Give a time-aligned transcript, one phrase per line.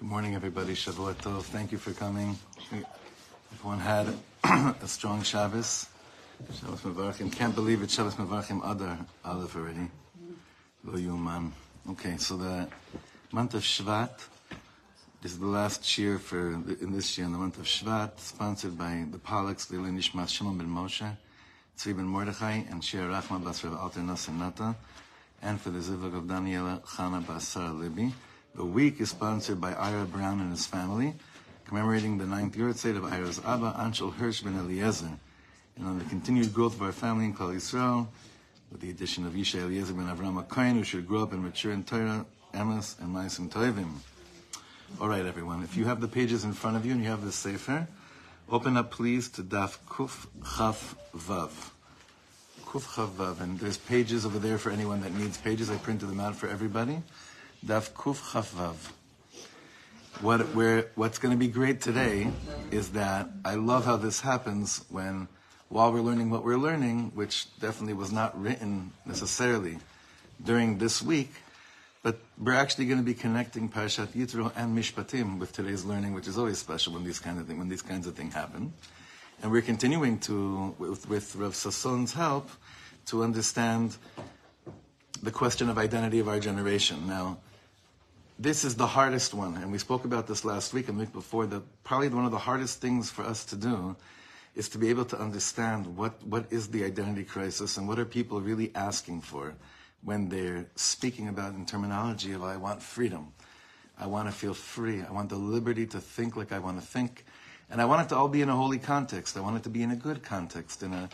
[0.00, 0.72] Good morning, everybody.
[0.72, 1.42] Shavua Tov.
[1.42, 2.34] Thank you for coming.
[3.52, 4.06] Everyone had
[4.42, 5.90] a strong Shabbos.
[6.58, 7.30] Shabbos Mevarchim.
[7.30, 7.90] Can't believe it.
[7.90, 9.90] Shabbos Mevarchim Adar Aleph already.
[10.84, 11.50] Lo Yuman.
[11.90, 12.66] Okay, so the
[13.30, 14.08] month of Shvat.
[15.20, 18.78] This is the last year for in this year in the month of Shvat, sponsored
[18.78, 21.14] by the Pollocks, Lili Nishmas Shimon ben Moshe,
[21.76, 24.74] Tzvi ben Mordechai, and Shir Rachma Bas Rav Alter Nasser Nata,
[25.42, 28.14] and for the Zivug of Daniela Chana Bas Sarah Libby.
[28.54, 31.14] The week is sponsored by Ira Brown and his family,
[31.64, 35.10] commemorating the ninth Yahrzeit of Ira's Abba, Anshel Hirsch ben Eliezer,
[35.76, 38.08] and on the continued growth of our family in Klal Yisrael,
[38.72, 41.72] with the addition of Yisha Eliezer ben Avram HaKohen, who should grow up and mature
[41.72, 43.88] in Torah, Emes, and Maisim Tovim.
[45.00, 45.62] All right, everyone.
[45.62, 47.86] If you have the pages in front of you and you have the Sefer,
[48.50, 51.70] open up, please, to Daf Kuf Chaf Vav.
[52.64, 53.40] Kuf Chaf Vav.
[53.40, 55.70] And there's pages over there for anyone that needs pages.
[55.70, 57.00] I printed them out for everybody.
[57.64, 58.74] Daf Kuf Chaf Vav.
[60.22, 62.30] What, where, what's going to be great today
[62.70, 65.28] is that I love how this happens when,
[65.68, 69.76] while we're learning what we're learning, which definitely was not written necessarily
[70.42, 71.32] during this week,
[72.02, 76.28] but we're actually going to be connecting Parashat Yitro and Mishpatim with today's learning, which
[76.28, 78.72] is always special when these kind of thing, when these kinds of things happen.
[79.42, 82.48] And we're continuing to, with, with Rav Sasson's help,
[83.06, 83.98] to understand
[85.22, 87.06] the question of identity of our generation.
[87.06, 87.36] Now,
[88.40, 91.44] this is the hardest one, and we spoke about this last week and week before.
[91.44, 93.94] That probably one of the hardest things for us to do
[94.54, 98.06] is to be able to understand what, what is the identity crisis and what are
[98.06, 99.54] people really asking for
[100.02, 103.34] when they're speaking about in terminology of I want freedom.
[103.98, 105.02] I want to feel free.
[105.02, 107.26] I want the liberty to think like I want to think.
[107.68, 109.36] And I want it to all be in a holy context.
[109.36, 111.10] I want it to be in a good context, in a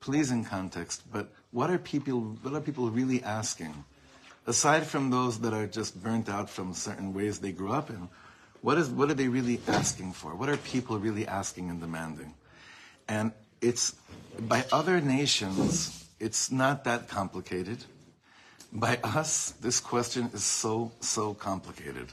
[0.00, 1.02] pleasing context.
[1.12, 3.84] But what are people what are people really asking?
[4.46, 8.08] Aside from those that are just burnt out from certain ways they grew up in,
[8.62, 10.34] what is what are they really asking for?
[10.34, 12.34] What are people really asking and demanding?
[13.08, 13.94] And it's
[14.38, 17.84] by other nations, it's not that complicated
[18.72, 22.08] by us, this question is so, so complicated.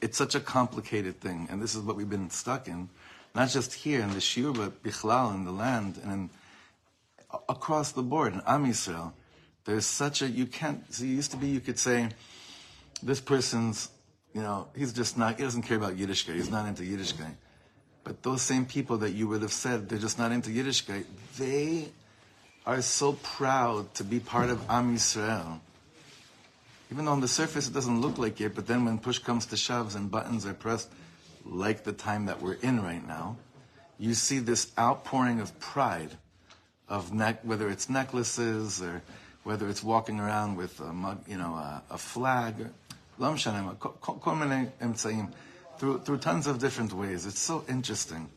[0.00, 2.88] It's such a complicated thing, and this is what we've been stuck in,
[3.34, 6.30] not just here in the Shir, but Bichlal, in the land, and in,
[7.48, 9.12] across the board, in Am Yisrael.
[9.64, 12.08] There's such a, you can't, see, it used to be you could say,
[13.02, 13.88] this person's,
[14.34, 17.34] you know, he's just not, he doesn't care about Yiddishkeit, he's not into Yiddishkeit.
[18.02, 21.04] But those same people that you would have said, they're just not into Yiddishkeit,
[21.38, 21.88] they
[22.66, 25.60] are so proud to be part of Am Yisrael
[26.94, 29.46] even though on the surface it doesn't look like it, but then when push comes
[29.46, 30.88] to shoves and buttons are pressed,
[31.44, 33.36] like the time that we're in right now,
[33.98, 36.10] you see this outpouring of pride,
[36.88, 39.02] of neck, whether it's necklaces or
[39.44, 42.54] whether it's walking around with a mug, you know, a, a flag,
[45.78, 47.26] through through tons of different ways.
[47.26, 48.28] It's so interesting.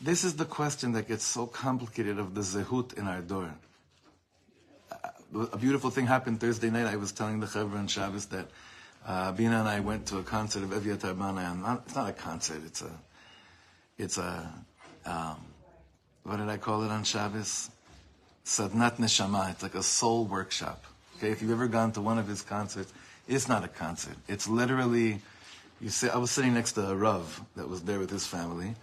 [0.00, 3.50] This is the question that gets so complicated of the zehut in our door
[5.52, 6.86] a beautiful thing happened Thursday night.
[6.86, 8.46] I was telling the Chevra and Shabbos that
[9.06, 11.80] uh, Bina and I went to a concert of Eviatar Banai.
[11.86, 12.60] It's not a concert.
[12.66, 12.90] It's a,
[13.98, 14.52] it's a,
[15.06, 15.36] um,
[16.24, 17.70] what did I call it on Shabbos?
[18.44, 19.50] Sadnat Neshama.
[19.50, 20.84] It's like a soul workshop.
[21.16, 22.92] Okay, if you've ever gone to one of his concerts,
[23.28, 24.16] it's not a concert.
[24.28, 25.20] It's literally,
[25.80, 28.74] you say, I was sitting next to a Rav that was there with his family,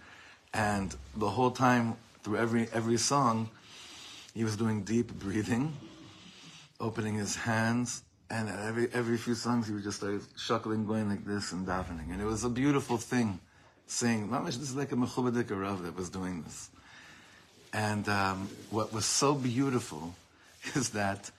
[0.54, 3.50] and the whole time through every every song,
[4.34, 5.74] he was doing deep breathing
[6.80, 11.08] opening his hands, and at every every few songs he would just start shuckling, going
[11.08, 13.38] like this and davening, and it was a beautiful thing.
[13.86, 16.70] Saying, "Mamish, this is like a mechubadik rav that was doing this."
[17.72, 20.14] And um, what was so beautiful
[20.74, 21.30] is that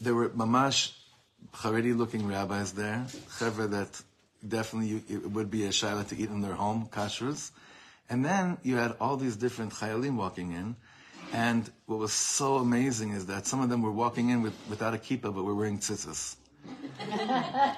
[0.00, 0.92] there were mamash
[1.54, 3.06] Haredi-looking rabbis there,
[3.38, 4.02] chevra that
[4.46, 7.50] definitely you, it would be a shaila to eat in their home, kashrus.
[8.10, 10.76] And then you had all these different chayalim walking in,
[11.32, 14.94] and what was so amazing is that some of them were walking in with, without
[14.94, 16.36] a kippah, but were wearing tzitzis.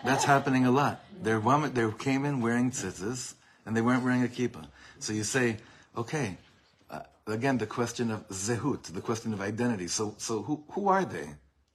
[0.05, 1.05] That's happening a lot.
[1.22, 1.37] They
[1.72, 3.34] they came in wearing tzitzis,
[3.66, 4.66] and they weren't wearing a kippah.
[5.01, 5.57] So you say,
[5.97, 6.39] okay,
[7.27, 9.89] again, the question of zehut, the question of identity.
[9.89, 11.28] So, so who, who are they?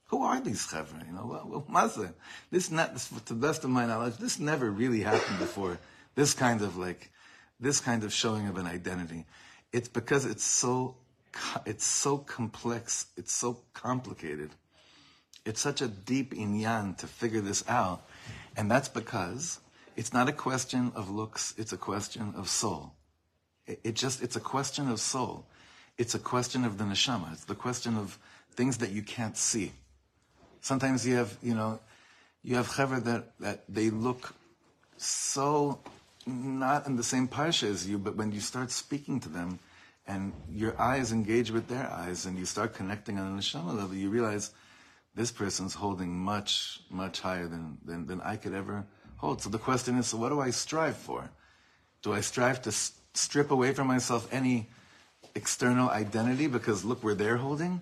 [0.08, 1.06] Who are these chevra?
[1.06, 2.14] You know, well,
[2.50, 5.78] This not, this, to the best of my knowledge, this never really happened before.
[6.14, 7.10] This kind of like,
[7.58, 9.26] this kind of showing of an identity.
[9.72, 10.96] It's because it's so
[11.64, 14.50] it's so complex, it's so complicated.
[15.44, 18.02] It's such a deep inyan to figure this out.
[18.56, 19.60] And that's because
[19.96, 22.92] it's not a question of looks, it's a question of soul.
[23.66, 25.44] It, just, it's a question of soul.
[25.98, 27.32] It's a question of the neshama.
[27.32, 28.18] It's the question of
[28.52, 29.72] things that you can't see.
[30.60, 31.80] Sometimes you have, you know,
[32.42, 34.34] you have chaver that, that they look
[34.96, 35.80] so
[36.26, 39.58] not in the same parsha as you, but when you start speaking to them
[40.06, 43.94] and your eyes engage with their eyes and you start connecting on a neshama level,
[43.94, 44.50] you realize
[45.14, 48.84] this person's holding much, much higher than, than, than I could ever
[49.16, 49.42] hold.
[49.42, 51.30] So the question is, so what do I strive for?
[52.02, 52.72] Do I strive to
[53.16, 54.68] strip away from myself any
[55.34, 57.80] external identity because look where they're holding?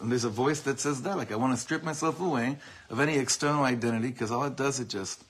[0.00, 2.56] And there's a voice that says that, like I want to strip myself away
[2.88, 5.22] of any external identity because all it does, it just,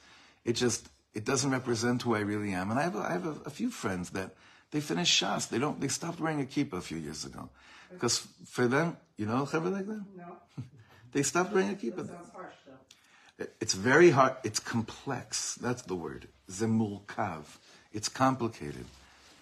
[0.45, 2.71] it just, it doesn't represent who I really am.
[2.71, 4.31] And I have, a, I have a, a few friends that
[4.71, 5.49] they finished Shas.
[5.49, 7.49] They don't, they stopped wearing a kippah a few years ago.
[7.91, 10.05] Because for them, you know, like that?
[10.17, 10.37] No,
[11.13, 12.07] They stopped wearing a kippah.
[12.09, 13.47] sounds harsh though.
[13.61, 14.35] It's very hard.
[14.45, 15.57] It's complex.
[15.57, 16.29] That's the word.
[16.51, 17.45] Zemulkav.
[17.93, 18.87] It's complicated,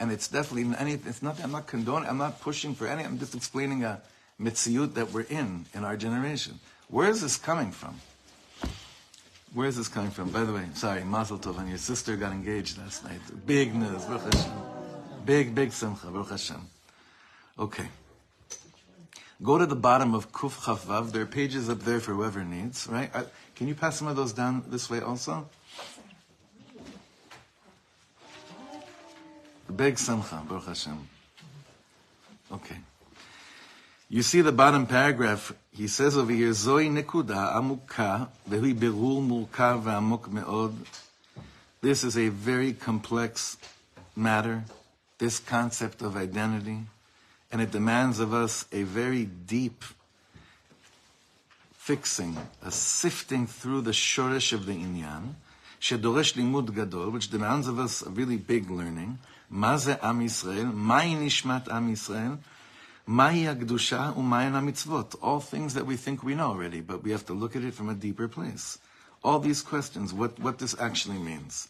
[0.00, 0.94] and it's definitely any.
[0.94, 1.43] It's not.
[1.44, 2.08] I'm not condoning.
[2.08, 3.05] I'm not pushing for any.
[3.05, 4.00] I'm just explaining a
[4.41, 6.58] mitziyut that we're in in our generation.
[6.88, 8.00] Where is this coming from?
[9.52, 10.31] Where is this coming from?
[10.31, 13.20] By the way, sorry, Mazel Tov, and your sister got engaged last night.
[13.47, 14.52] Big news, Baruch Hashem.
[15.26, 16.62] Big, big simcha, Baruch Hashem.
[17.58, 17.88] Okay.
[19.43, 21.12] Go to the bottom of Kuf Chaf Vav.
[21.12, 23.11] There are pages up there for whoever needs, right?
[23.14, 23.25] Uh,
[23.56, 25.49] Can you pass some of those down this way also?
[29.70, 31.08] Big Simcha, Baruch Hashem.
[32.52, 32.76] Okay.
[34.08, 39.84] You see the bottom paragraph, he says over here, Zoi nekuda amuka, vehui berul murkav
[39.84, 40.75] ve'amuk me'od.
[41.81, 43.56] This is a very complex
[44.17, 44.64] matter,
[45.19, 46.78] this concept of identity,
[47.52, 49.84] and it demands of us a very deep
[51.72, 55.34] fixing, a sifting through the shorish of the inyan,
[55.81, 59.19] shedoresh limud gadol, which demands of us a really big learning.
[59.50, 62.32] מה זה עם ישראל, מהי נשמת עם ישראל,
[63.06, 65.14] מהי הקדושה ומהן המצוות.
[65.20, 67.75] All things that we think we know already, but we have to look at it
[67.75, 68.79] from a deeper place.
[69.25, 71.69] All these questions, what, what this actually means.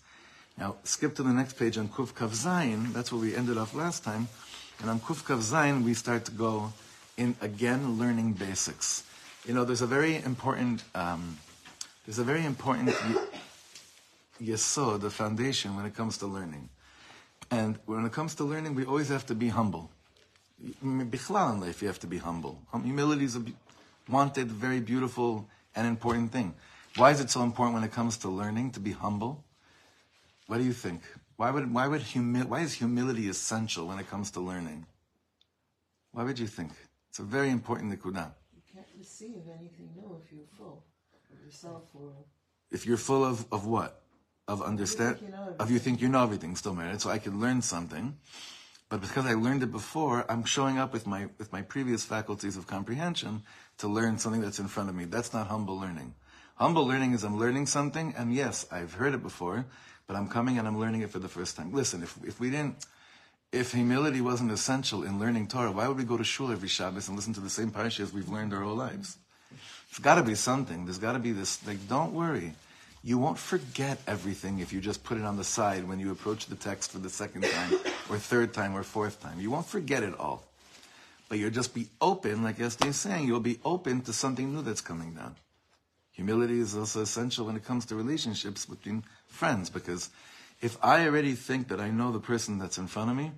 [0.58, 2.92] Now, skip to the next page on Kuf Chaf Zayin.
[2.92, 4.28] That's where we ended off last time.
[4.80, 6.72] And on Kuf Chaf Zayin, we start to go
[7.16, 9.04] in again learning basics.
[9.46, 11.38] You know, there's a very important, um,
[12.04, 12.94] there's a very important
[14.42, 16.68] yesod, the foundation when it comes to learning.
[17.50, 19.90] And when it comes to learning, we always have to be humble.
[20.84, 22.58] Bichlal in life, you have to be humble.
[22.72, 23.42] Humility is a
[24.08, 26.54] wanted, very beautiful, and important thing.
[26.96, 29.44] Why is it so important when it comes to learning to be humble?
[30.46, 31.02] What do you think?
[31.36, 34.84] Why would why would humi- why is humility essential when it comes to learning?
[36.12, 36.72] Why would you think?
[37.08, 38.32] It's a very important nikudah.
[38.54, 40.84] You can't receive anything new if you're full
[41.32, 42.12] of yourself or
[42.70, 44.02] If you're full of, of what?
[44.50, 47.38] Of understand you know of you think you know everything still married, so I can
[47.38, 48.18] learn something.
[48.88, 52.56] But because I learned it before, I'm showing up with my with my previous faculties
[52.56, 53.42] of comprehension
[53.78, 55.04] to learn something that's in front of me.
[55.04, 56.14] That's not humble learning.
[56.56, 59.66] Humble learning is I'm learning something, and yes, I've heard it before,
[60.08, 61.72] but I'm coming and I'm learning it for the first time.
[61.72, 62.84] Listen, if if we didn't
[63.52, 67.06] if humility wasn't essential in learning Torah, why would we go to shul every Shabbos
[67.06, 69.16] and listen to the same parashas we've learned our whole lives?
[69.90, 70.84] It's got to be something.
[70.86, 71.64] There's got to be this.
[71.66, 72.54] Like, don't worry.
[73.02, 76.46] You won't forget everything if you just put it on the side when you approach
[76.46, 77.72] the text for the second time,
[78.10, 79.40] or third time, or fourth time.
[79.40, 80.44] You won't forget it all.
[81.28, 84.62] But you'll just be open, like Esther is saying, you'll be open to something new
[84.62, 85.36] that's coming down.
[86.12, 90.10] Humility is also essential when it comes to relationships between friends, because
[90.60, 93.32] if I already think that I know the person that's in front of me,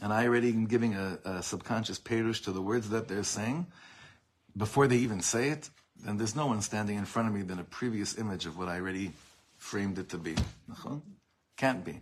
[0.00, 3.66] and I already am giving a, a subconscious perush to the words that they're saying,
[4.56, 5.68] before they even say it,
[6.02, 8.68] then there's no one standing in front of me than a previous image of what
[8.68, 9.12] I already
[9.58, 10.34] framed it to be.
[11.56, 12.00] Can't be.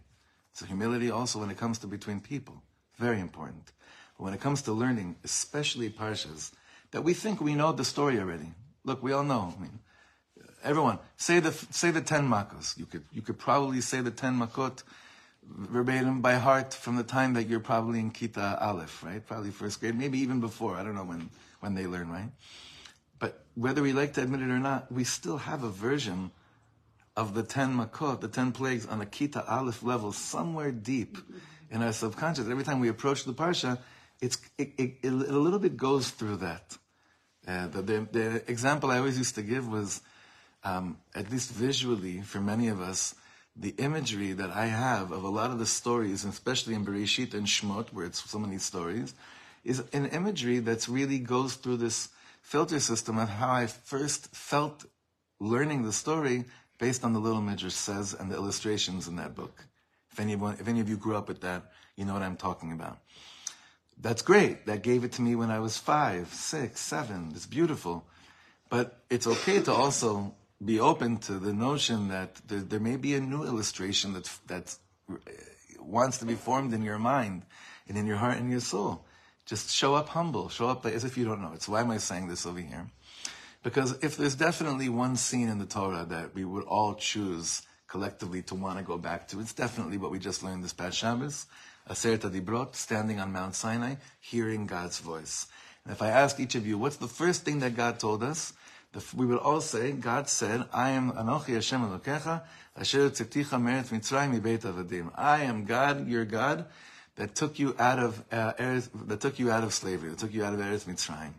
[0.53, 2.63] So humility also when it comes to between people,
[2.99, 3.73] very important.
[4.17, 6.53] But when it comes to learning, especially parshas,
[6.91, 8.53] that we think we know the story already.
[8.85, 9.55] Look, we all know.
[9.57, 9.79] I mean,
[10.65, 12.77] everyone say the say the ten makos.
[12.79, 14.83] You could you could probably say the ten makot
[15.47, 19.25] verbatim by heart from the time that you're probably in kita aleph, right?
[19.27, 20.77] Probably first grade, maybe even before.
[20.77, 21.31] I don't know when
[21.61, 22.31] when they learn, right?
[23.55, 26.31] Whether we like to admit it or not, we still have a version
[27.17, 31.19] of the ten makot, the ten plagues, on a kita aleph level, somewhere deep
[31.71, 32.49] in our subconscious.
[32.49, 33.79] Every time we approach the parsha,
[34.21, 36.79] it's it, it, it a little bit goes through that.
[37.47, 40.03] Uh, the, the, the example I always used to give was,
[40.63, 43.15] um, at least visually, for many of us,
[43.57, 47.47] the imagery that I have of a lot of the stories, especially in Bereshit and
[47.47, 49.15] Shmot, where it's so many stories,
[49.65, 52.11] is an imagery that's really goes through this
[52.41, 54.85] filter system of how I first felt
[55.39, 56.45] learning the story
[56.79, 59.67] based on the little Midrash says and the illustrations in that book.
[60.11, 62.73] If anyone, if any of you grew up with that, you know what I'm talking
[62.73, 62.99] about.
[64.01, 64.67] That's great.
[64.67, 67.33] That gave it to me when I was five, six, seven.
[67.35, 68.05] It's beautiful.
[68.71, 73.15] But it's okay to also be open to the notion that there, there may be
[73.15, 74.79] a new illustration that's, that's
[75.11, 75.17] uh,
[75.81, 77.43] wants to be formed in your mind
[77.89, 79.05] and in your heart and your soul.
[79.47, 81.63] Just show up humble, show up as if you don't know it.
[81.63, 82.87] So why am I saying this over here?
[83.63, 88.43] Because if there's definitely one scene in the Torah that we would all choose collectively
[88.43, 91.47] to want to go back to, it's definitely what we just learned this past Shabbos,
[91.89, 95.47] Aseret Dibrot, standing on Mount Sinai, hearing God's voice.
[95.85, 98.53] And if I ask each of you, what's the first thing that God told us?
[99.15, 102.43] we will all say, God said, I am Anochi Hashem Elokecha,
[102.77, 105.13] Asher Tziticha Meret Mitzrayim Mibeit Avadim.
[105.15, 106.67] I am God, your God,
[107.21, 110.33] that took you out of uh, Eretz, that took you out of slavery, that took
[110.33, 111.35] you out of Eretz Mitzrayim.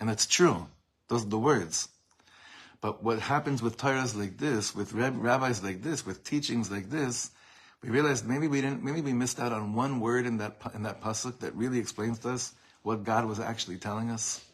[0.00, 0.66] And that's true.
[1.06, 1.88] Those are the words.
[2.80, 7.30] But what happens with Torahs like this, with rabbis like this, with teachings like this,
[7.84, 10.82] we realized maybe we didn't, maybe we missed out on one word in that in
[10.82, 12.52] that pasuk that really explains to us
[12.82, 14.44] what God was actually telling us.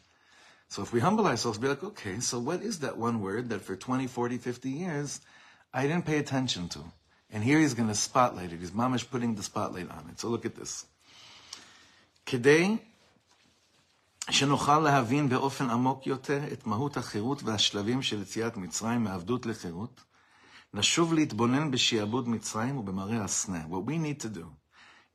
[0.67, 3.61] So if we humble ourselves, be like, okay, so what is that one word that
[3.61, 5.19] for 20, 40, 50 years
[5.73, 6.79] I didn't pay attention to?
[7.32, 8.60] And here he's going to spotlight it.
[8.60, 10.20] He's mamish putting the spotlight on it.
[10.20, 10.86] So look at this.
[12.26, 12.76] כדי
[14.30, 20.04] שנוכל להבין באופן עמוק יותר את מהות החירות והשלבים של יציאת מצרים מעבדות לחירות,
[20.74, 23.64] נשוב להתבונן בשעבוד מצרים ובמראה הסנה.
[23.68, 24.46] What we need to do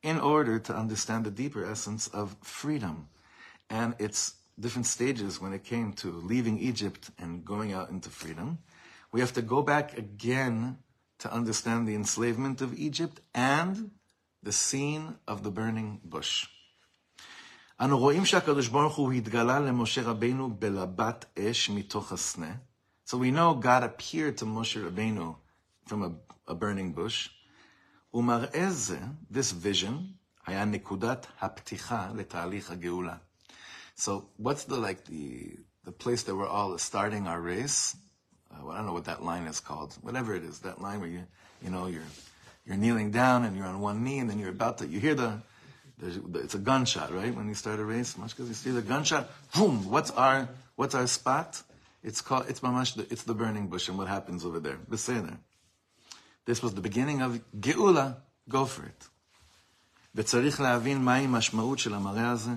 [0.03, 3.07] in order to understand the deeper essence of freedom
[3.69, 8.59] and its different stages when it came to leaving Egypt and going out into freedom,
[9.12, 10.77] we have to go back again
[11.19, 13.91] to understand the enslavement of Egypt and
[14.43, 16.48] the scene of the burning bush.
[17.81, 22.55] אנו רואים שהקדוש ברוך הוא התגלה למשה רבינו בלבת אש מתוך הסנה.
[23.07, 25.36] So we know God appeared to Moshe Rabbeinu
[25.86, 26.12] from a,
[26.51, 27.29] a burning bush.
[28.13, 29.00] ומראה זה,
[29.31, 29.93] this vision,
[30.45, 33.15] היה נקודת הפתיחה לתהליך הגאולה.
[33.98, 37.95] So what's the like the the place that we're all starting our race?
[38.53, 39.95] Uh, I don't know what that line is called.
[40.01, 41.24] Whatever it is, that line where you
[41.63, 42.09] you know you're
[42.65, 45.15] you're kneeling down and you're on one knee and then you're about to you hear
[45.15, 45.41] the
[46.01, 47.36] it's a gunshot, right?
[47.36, 49.89] When you start a race, much because you see the gunshot, boom.
[49.89, 51.62] What's our what's our spot?
[52.03, 52.98] It's called it's mamash.
[53.12, 54.77] It's the burning bush, and what happens over there?
[54.89, 55.38] Beseder.
[56.45, 58.17] This was the beginning of Geula.
[58.48, 59.09] Go for it.
[60.15, 62.51] וצריך להבין מהי משמעות של המראה הזה.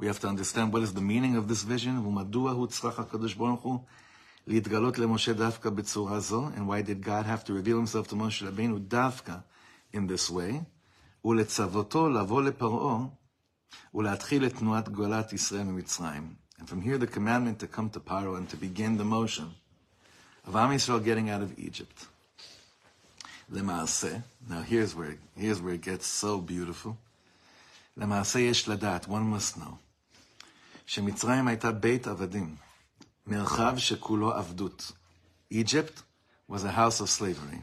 [0.00, 3.34] We have to understand what is the meaning of this vision, ומדוע הוא צריך הקדוש
[3.34, 3.80] ברוך הוא
[4.46, 8.42] להתגלות למשה דווקא בצורה זו, and why did God have to reveal himself to Moshe
[8.42, 9.36] Rabbeinu דווקא
[9.94, 10.54] in this way,
[11.24, 12.98] ולצוותו לבוא לפרעה
[13.94, 16.34] ולהתחיל את תנועת גאולת ישראל ממצרים.
[16.58, 19.54] And from here the commandment to come to Paro and to begin the motion
[20.46, 22.06] of Am Yisrael getting out of Egypt.
[23.50, 26.94] למעשה, now here's where, here's where it gets so beautiful.
[27.96, 29.74] למעשה יש לדעת, one must know,
[30.86, 32.56] שמצרים הייתה בית עבדים,
[33.26, 34.92] מרחב שכולו עבדות.
[35.52, 36.02] Egypt
[36.48, 37.62] was a house of slavery.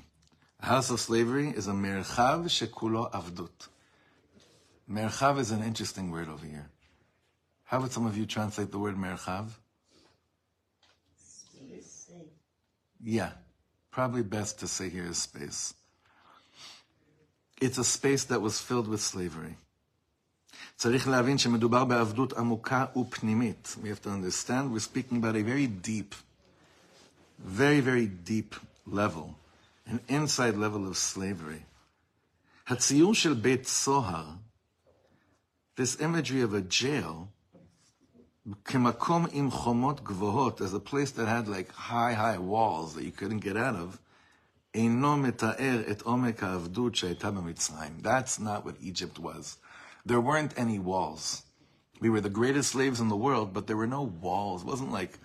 [0.59, 3.67] A house of slavery is a מרחב שכולו עבדות.
[4.87, 6.69] מרחב is an interesting word over here.
[7.65, 9.49] How would some of you translate the word מרחב?
[13.03, 13.31] Yeah,
[13.91, 15.73] probably best to say here is space.
[17.61, 19.57] It's a space that was filled with slavery.
[20.81, 23.75] צריך להבין שמדובר בעבדות עמוקה ופנימית.
[23.81, 26.15] We have to understand, we're speaking about a very deep,
[27.45, 28.55] very, very deep
[28.87, 29.35] level,
[29.87, 31.63] an inside level of slavery.
[32.67, 34.25] הציור של בית סוהר,
[35.79, 37.27] this imagery of a jail,
[38.65, 43.11] כמקום עם חומות גבוהות, as a place that had like high, high walls that you
[43.11, 43.97] couldn't get out of,
[44.73, 47.99] אינו מתאר את עומק העבדות שהייתה במצרים.
[48.01, 49.57] That's not what Egypt was.
[50.04, 51.42] There weren't any walls.
[52.00, 54.62] We were the greatest slaves in the world, but there were no walls.
[54.62, 55.18] It wasn't like,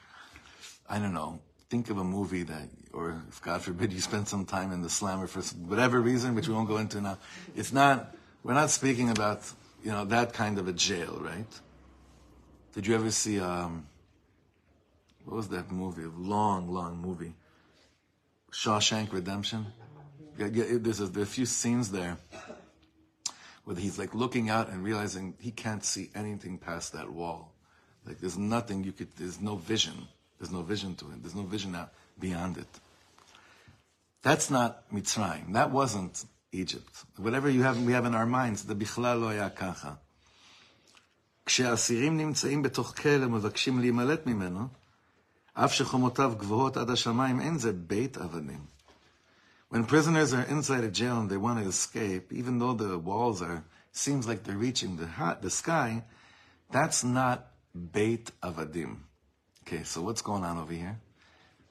[0.88, 4.46] I don't know, think of a movie that, or if God forbid you spend some
[4.46, 7.17] time in the slammer for whatever reason, which we won't go into now.
[7.55, 9.51] It's not, we're not speaking about,
[9.84, 11.48] you know, that kind of a jail, right?
[12.74, 13.88] Did you ever see, um,
[15.25, 16.03] what was that movie?
[16.03, 17.34] A long, long movie.
[18.51, 19.65] Shawshank Redemption.
[20.38, 22.17] Yeah, yeah, there's, a, there's a few scenes there
[23.66, 27.52] where he's like looking out and realizing he can't see anything past that wall.
[28.07, 30.09] Like there's nothing you could, there's no vision.
[30.38, 31.23] There's no vision to it.
[31.23, 32.73] There's no vision out beyond it.
[34.23, 35.52] That's not Mitzrayim.
[35.52, 36.92] That wasn't Egypt.
[37.16, 39.95] Whatever you have, we have in our minds, the בכלל לא היה ככה.
[41.47, 44.69] כשאסירים נמצאים בתוך כלא ומבקשים להימלט ממנו,
[45.54, 48.64] אף שחומותיו גבוהות עד השמיים, אין זה בית עבדים.
[49.69, 53.41] When prisoners are inside a jail and they want to escape, even though the walls
[53.41, 56.03] are seems like they're reaching the hot, the sky,
[56.71, 57.47] that's not
[57.91, 58.97] Beit Avadim.
[59.67, 61.00] Okay, so what's going on over here?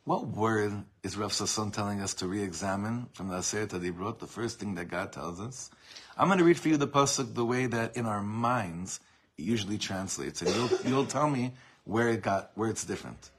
[0.05, 4.61] What word is Rav Sasson telling us to re-examine from the Aseret Adibrot, the first
[4.61, 5.71] thing that God tells us?
[6.17, 9.01] I'm going to read for you the pasuk the way that in our minds
[9.37, 11.53] it usually translates, and you'll, you'll tell me
[11.85, 13.31] where it got, where it's different.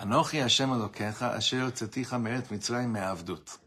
[0.00, 3.58] Anochi Hashem Elokecha asher tzeticha meret Mitzrayim me'avdut.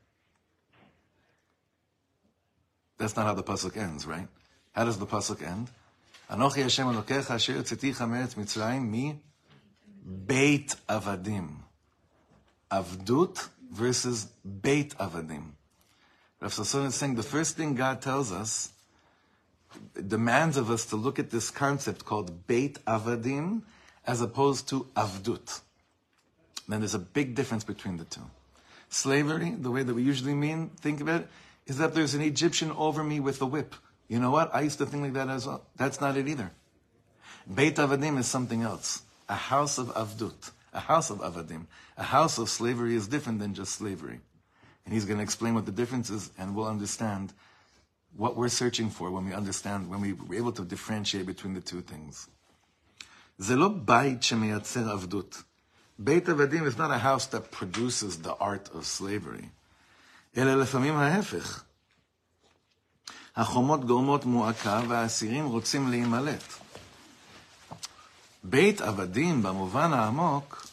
[3.02, 4.28] That's not how the pasuk ends, right?
[4.74, 5.72] How does the pasuk end?
[6.30, 9.20] Anochi Hashem Elokecha asher tzeticha meret Mitzrayim mi
[10.06, 11.50] beit avadim.
[12.72, 15.54] Avdut versus beit avadim.
[16.40, 18.72] Rav Sasson is saying the first thing God tells us,
[20.08, 23.64] demands of us to look at this concept called beit avadim
[24.06, 25.62] as opposed to avdut.
[26.70, 28.30] Then there's a big difference between the two.
[28.90, 31.28] Slavery, the way that we usually mean, think of it,
[31.67, 33.75] is that there's an Egyptian over me with a whip.
[34.09, 34.55] You know what?
[34.55, 35.63] I used to think like that as well.
[35.77, 36.51] That's not it either.
[37.53, 39.03] Beit Avadim is something else.
[39.29, 40.51] A house of Avdut.
[40.73, 41.67] A house of Avadim.
[41.97, 44.21] A house of slavery is different than just slavery.
[44.85, 47.33] And he's going to explain what the difference is, and we'll understand
[48.17, 51.61] what we're searching for when we understand, when we we're able to differentiate between the
[51.61, 52.29] two things.
[53.39, 55.43] זה לא בית שמייצר עבדות.
[55.99, 59.51] בית עבדים is not a house that produces the art of slavery.
[60.38, 61.64] אלא לפעמים ההפך.
[63.36, 66.44] החומות גורמות מועקה והאסירים רוצים להימלט.
[68.44, 70.68] בית עבדים במובן העמוק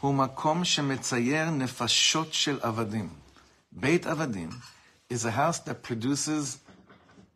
[0.00, 3.08] הוא מקום שמצייר נפשות של עבדים.
[3.72, 4.50] בית עבדים
[5.12, 6.58] is a house that produces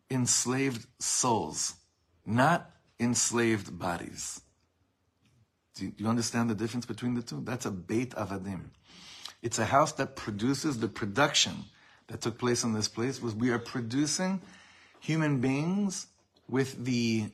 [0.09, 1.73] enslaved souls,
[2.25, 2.61] not
[2.99, 4.41] enslaved bodies.
[5.75, 7.41] Do you, understand the difference between the two?
[7.43, 8.61] That's a Beit Avadim.
[9.43, 11.65] It's a house that produces the production
[12.07, 14.41] that took place in this place was we are producing
[15.01, 16.07] human beings
[16.49, 17.25] with the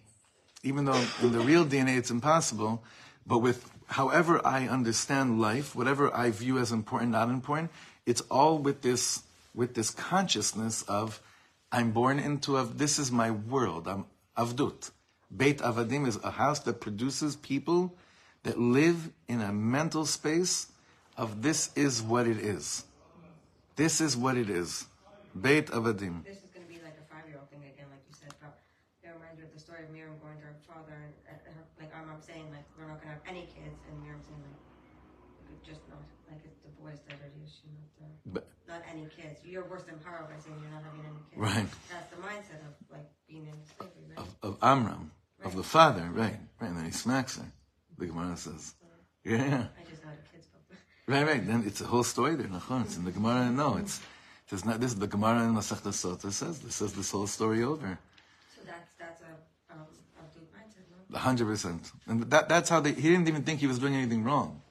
[0.64, 2.84] even though in the real DNA it's impossible,
[3.26, 7.72] but with however I understand life, whatever I view as important, not important,
[8.06, 9.24] it's all with this
[9.54, 11.22] with this consciousness of
[11.72, 13.88] I'm born into a this is my world.
[13.88, 14.92] I'm avdut.
[15.36, 17.96] Beit Avadim is a house that produces people
[18.42, 20.72] that live in a mental space
[21.20, 22.88] of this is what it is.
[23.76, 24.88] This is what it is.
[25.36, 26.24] Beit Avadim.
[26.24, 28.32] This is going to be like a five-year-old thing again, like you said.
[28.40, 28.56] But
[29.04, 31.64] it reminds me of the story of Miriam going to her father, and uh, her,
[31.76, 34.40] like I'm, I'm saying, like we're not going to have any kids, and Miriam saying
[34.48, 34.64] like,
[35.52, 36.00] "We just not
[36.32, 38.08] like it's the boys that are the issue, not the,
[38.40, 39.44] But not any kids.
[39.44, 41.40] You're worse than Paro by saying you're not having any kids.
[41.40, 41.68] Right.
[41.92, 44.24] That's the mindset of like being in slavery, right?
[44.24, 45.12] of, of Amram,
[45.44, 47.48] of the father, right, right, and then he smacks her.
[48.00, 48.80] The Gemara says.
[49.28, 49.66] Yeah, yeah.
[49.76, 50.39] I just not kids, but
[51.10, 51.44] Right, right.
[51.46, 52.46] Then it's a whole story there.
[52.46, 52.86] Nachon.
[52.86, 53.50] It's in the Gemara.
[53.50, 54.00] No, it's
[54.48, 54.80] it's not.
[54.80, 56.60] This is the Gemara in Masechta Sota says.
[56.60, 57.98] This says this whole story over.
[58.56, 59.88] so that's that's a um
[60.20, 61.16] a good mindset, no?
[61.16, 61.92] A hundred percent.
[62.06, 62.92] And that that's how they.
[62.92, 64.62] He didn't even think he was doing anything wrong.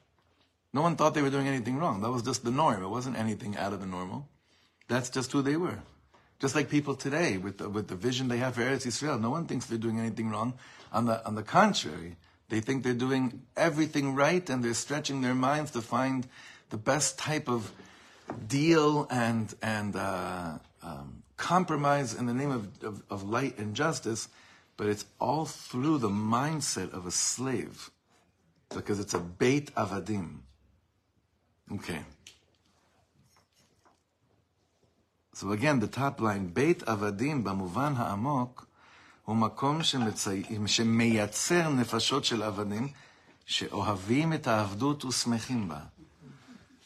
[0.71, 1.99] No one thought they were doing anything wrong.
[1.99, 2.81] That was just the norm.
[2.81, 4.29] It wasn't anything out of the normal.
[4.87, 5.79] That's just who they were.
[6.39, 9.29] Just like people today with the, with the vision they have for Eretz Yisrael, no
[9.29, 10.53] one thinks they're doing anything wrong.
[10.93, 12.15] On the on the contrary,
[12.49, 16.27] they think they're doing everything right and they're stretching their minds to find
[16.71, 17.71] the best type of
[18.47, 24.27] deal and, and uh, um, compromise in the name of, of, of light and justice.
[24.77, 27.91] But it's all through the mindset of a slave
[28.69, 30.39] because it's a Beit Avadim.
[31.73, 32.01] Okay.
[35.33, 38.65] So again, the top line, Beit Avadim Bamuvan Ha'amok
[39.29, 40.43] הוא מקום שמצי...
[40.65, 42.87] שמייצר נפשות של עבדים
[43.45, 45.79] שאוהבים את העבדות ושמחים בה.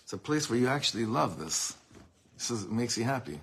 [0.05, 1.73] It's a place where you actually love this.
[2.37, 3.37] This is, makes you happy.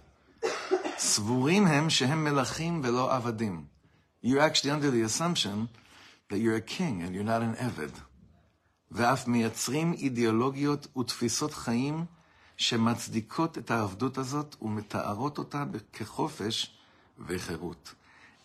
[0.99, 3.65] סבורים הם שהם מלכים ולא עבדים.
[4.25, 5.69] You're actually under the assumption
[6.29, 7.91] that you're a king and you're not an עבד.
[8.91, 12.05] ואף מייצרים אידיאולוגיות ותפיסות חיים
[12.57, 16.77] שמצדיקות את העבדות הזאת ומתארות אותה כחופש
[17.27, 17.95] וחירות.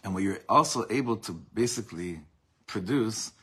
[0.06, 2.22] And what you're also able to basically
[2.68, 3.34] produce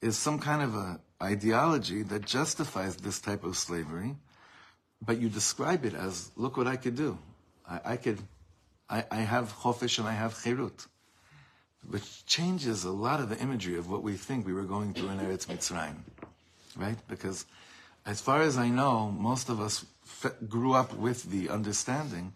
[0.00, 4.14] is some kind of a ideology that justifies this type of slavery,
[5.04, 7.18] but you describe it as, look what I could do.
[7.68, 8.20] I, I could,
[8.88, 10.86] I, I have chofesh and I have chirut.
[11.88, 15.08] Which changes a lot of the imagery of what we think we were going through
[15.08, 15.96] in Eretz Mitzrayim.
[16.76, 16.98] Right?
[17.08, 17.46] Because
[18.06, 19.84] as far as I know, most of us
[20.48, 22.32] grew up with the understanding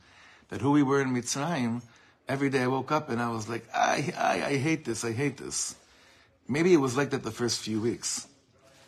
[0.48, 1.82] that who we were in Mitzrayim,
[2.27, 5.11] every day I woke up and I was like, I, I, I hate this, I
[5.11, 5.75] hate this.
[6.47, 8.27] Maybe it was like that the first few weeks.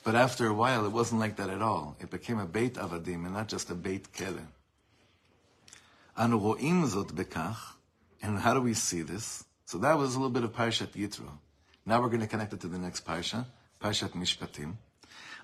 [0.04, 1.96] But after a while, it wasn't like that at all.
[2.02, 4.48] It became a Beit Avadim and not just a Beit Kele.
[6.18, 7.74] אנו רואים זאת בכך,
[8.22, 9.44] and how do we see this?
[9.66, 11.30] So that was a little bit of Parshat Yitro.
[11.86, 13.46] Now we're going to connect it to the next Parsha,
[13.82, 14.76] Parshat Mishpatim.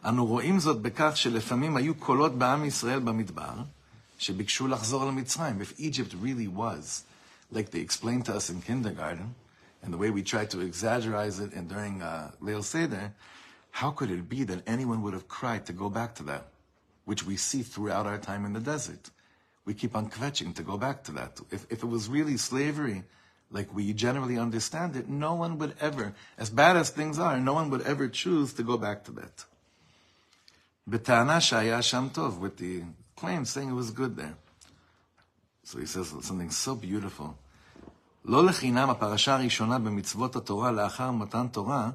[0.06, 3.54] אנו רואים זאת בכך שלפעמים היו קולות בעם ישראל במדבר,
[4.20, 5.62] שביקשו לחזור למצרים.
[5.62, 7.04] If Egypt really was,
[7.51, 9.35] like they explained to us in kindergarten,
[9.83, 13.13] and the way we tried to exaggerize it and during uh, Leil Seder,
[13.71, 16.49] how could it be that anyone would have cried to go back to that,
[17.05, 19.11] which we see throughout our time in the desert?
[19.65, 21.41] We keep on kvetching to go back to that.
[21.51, 23.05] If, if it was really slavery,
[23.51, 27.55] like we generally understand it, no one would ever, as bad as things are, no
[27.55, 29.45] one would ever choose to go back to that.
[30.89, 32.83] B'tana shaya sham tov, with the
[33.17, 34.35] claim saying it was good there.
[35.64, 37.34] So he says something so beautiful.
[38.26, 41.90] לא לחינם הפרשה הראשונה במצוות התורה לאחר מתן תורה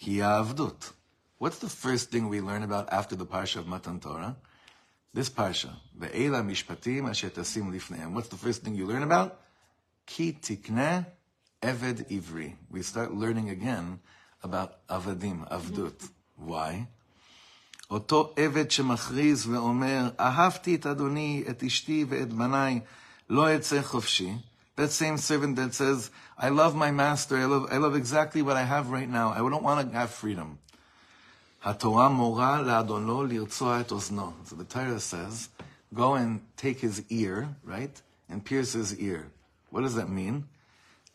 [0.00, 0.92] היא העבדות.
[1.40, 4.36] What's the first thing we learn about after the parsha of Matan Torah?
[5.14, 8.16] This parsha, ואלה המשפטים אשר תשים לפניהם.
[8.16, 9.30] What's the first thing you learn about?
[10.06, 11.00] כי תקנה
[11.62, 12.54] עבד עברי.
[12.72, 13.98] We start learning again
[14.44, 16.04] about עבדים, עבדות.
[16.38, 16.86] Why?
[17.90, 22.80] אותו עבד שמכריז ואומר, אהבתי את אדוני, את אשתי ואת בניי,
[23.30, 24.32] לא אצא חופשי.
[24.76, 28.56] That same servant that says, I love my master, I love, I love exactly what
[28.56, 30.58] I have right now, I don't want to have freedom.
[31.64, 34.32] התורה מורה לאדונו לרצוע את אוזנו.
[34.44, 35.48] So the Torah says,
[35.94, 39.30] go and take his ear, right, and pierce his ear.
[39.70, 40.44] What does that mean?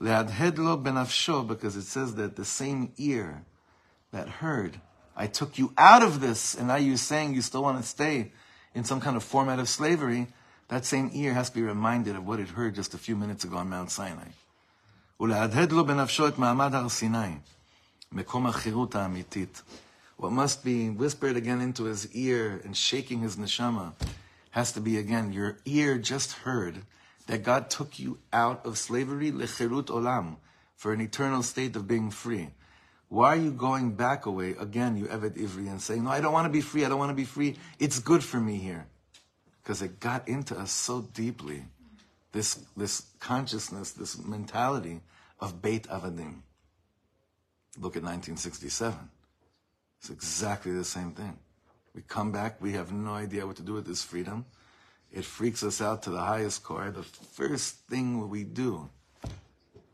[0.01, 3.43] להדהד לו בנפשו, because it says that the same ear
[4.11, 4.79] that heard,
[5.15, 8.31] I took you out of this, and now you're saying you still want to stay
[8.73, 10.27] in some kind of format of slavery,
[10.69, 13.43] that same ear has to be reminded of what it heard just a few minutes
[13.43, 14.31] ago on Mount Sinai.
[15.19, 17.37] ולהדהד לו בנפשו את מעמד הר סיני,
[18.11, 19.61] מקום החירות האמיתית.
[20.17, 23.93] What must be whispered again into his ear and shaking his neshama
[24.51, 26.83] has to be again, your ear just heard
[27.27, 30.37] that God took you out of slavery, lechirut olam,
[30.75, 32.49] for an eternal state of being free.
[33.14, 36.32] Why are you going back away again, you Eved Ivri, and saying, No, I don't
[36.32, 37.54] want to be free, I don't want to be free.
[37.78, 38.88] It's good for me here.
[39.62, 41.62] Because it got into us so deeply,
[42.32, 45.00] this, this consciousness, this mentality
[45.38, 46.40] of Beit Avadim.
[47.78, 48.98] Look at 1967.
[50.00, 51.38] It's exactly the same thing.
[51.94, 54.44] We come back, we have no idea what to do with this freedom.
[55.12, 56.90] It freaks us out to the highest core.
[56.90, 58.90] The first thing we do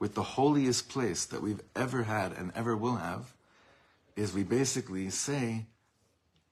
[0.01, 3.33] with the holiest place that we've ever had and ever will have
[4.17, 5.67] is we basically say,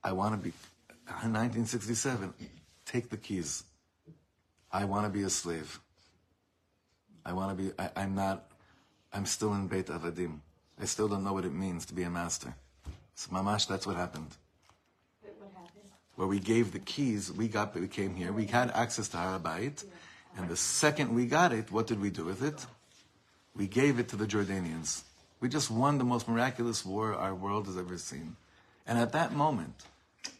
[0.05, 0.53] I want to be,
[1.07, 2.35] 1967,
[2.85, 3.65] take the keys.
[4.71, 5.81] I want to be a slave.
[7.25, 8.51] I want to be, I, I'm not,
[9.13, 10.41] I'm still in Beit Avadim.
[10.81, 12.55] I still don't know what it means to be a master.
[13.15, 14.37] So mamash, that's what happened.
[15.23, 15.91] What happened?
[16.17, 19.39] Where we gave the keys, we got, we came here, we had access to Har
[19.41, 19.85] HaBayit,
[20.37, 22.67] and the second we got it, what did we do with it?
[23.59, 25.03] We gave it to the Jordanians.
[25.41, 28.37] We just won the most miraculous war our world has ever seen.
[28.87, 29.85] And at that moment,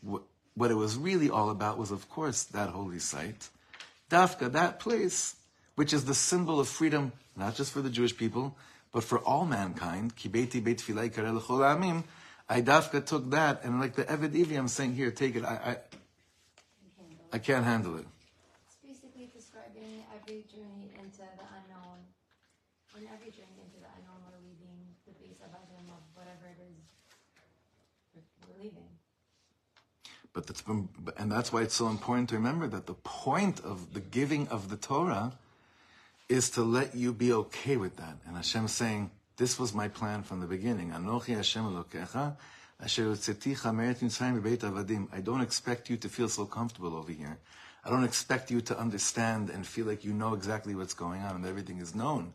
[0.03, 3.51] what, it was really all about was, of course, that holy site.
[4.09, 5.37] Dafka, that place,
[5.75, 8.57] which is the symbol of freedom, not just for the Jewish people,
[8.93, 10.17] but for all mankind.
[10.17, 11.43] Kibeti beit filai karel.
[12.49, 15.45] I Dafka took that, and like the Eved Ivri, I'm saying, here, take it.
[15.45, 15.77] I, I,
[17.35, 18.07] I can't handle it.
[18.67, 22.09] It's basically describing every journey into the unknown.
[22.97, 26.59] In every journey into the unknown, we're leaving the base of Adam of whatever it
[26.65, 26.81] is
[28.49, 28.89] we're leaving.
[30.33, 33.61] But that's um, been, and that's why it's so important to remember that the point
[33.61, 35.33] of the giving of the Torah
[36.29, 38.17] is to let you be okay with that.
[38.27, 41.65] And Hashem saying, "This was my plan from the beginning." Anochi Hashem.
[45.13, 47.39] I don't expect you to feel so comfortable over here.
[47.85, 51.37] I don't expect you to understand and feel like you know exactly what's going on
[51.37, 52.33] and everything is known.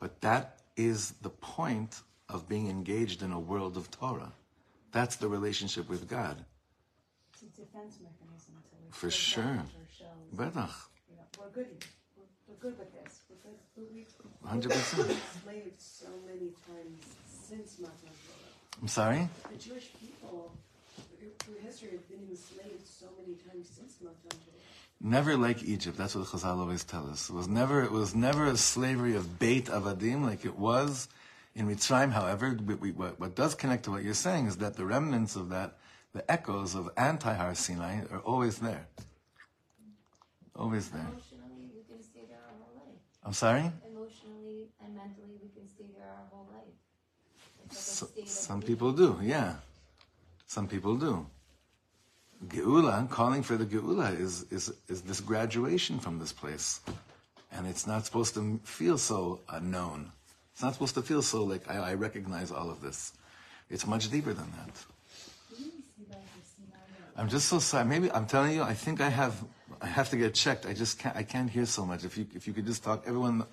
[0.00, 4.32] But that is the point of being engaged in a world of Torah.
[4.92, 6.44] That's the relationship with God.
[7.72, 9.62] Defense mechanism to which For sure.
[10.34, 10.74] Betach.
[11.08, 11.66] you know, we're good,
[12.16, 14.06] we're, we're good with this, we're good, but we,
[14.44, 15.10] 100%.
[15.10, 18.80] enslaved so many times since Matan Torah.
[18.82, 19.28] I'm sorry?
[19.52, 20.52] The Jewish people,
[21.38, 24.60] through history, have been enslaved so many times since Matan Torah.
[25.00, 25.96] Never like Egypt.
[25.96, 27.30] That's what the Chazal always tell us.
[27.30, 27.82] It was never.
[27.82, 31.08] It was never a slavery of Beit Avadim like it was
[31.54, 32.10] in Mitzrayim.
[32.12, 35.36] However, we, we, what, what does connect to what you're saying is that the remnants
[35.36, 35.78] of that,
[36.12, 38.86] the echoes of anti-Har Sinai, are always there.
[40.54, 41.00] Always there.
[41.00, 42.98] Emotionally, we can stay there our whole life.
[43.24, 43.72] I'm sorry.
[43.88, 47.72] Emotionally and mentally, we can stay there our whole life.
[47.72, 49.18] So, like of some people do.
[49.22, 49.54] Yeah,
[50.46, 51.26] some people do.
[52.48, 56.80] Geula, calling for the Geula, is, is, is this graduation from this place.
[57.52, 60.10] And it's not supposed to feel so unknown.
[60.52, 63.12] It's not supposed to feel so like I, I recognize all of this.
[63.68, 64.74] It's much deeper than that.
[65.50, 66.22] Didn't we see that
[67.09, 67.84] the I'm just so sorry.
[67.84, 69.34] Maybe I'm telling you, I think I have
[69.82, 70.64] I have to get checked.
[70.64, 72.02] I just can't I can't hear so much.
[72.02, 73.44] If you if you could just talk everyone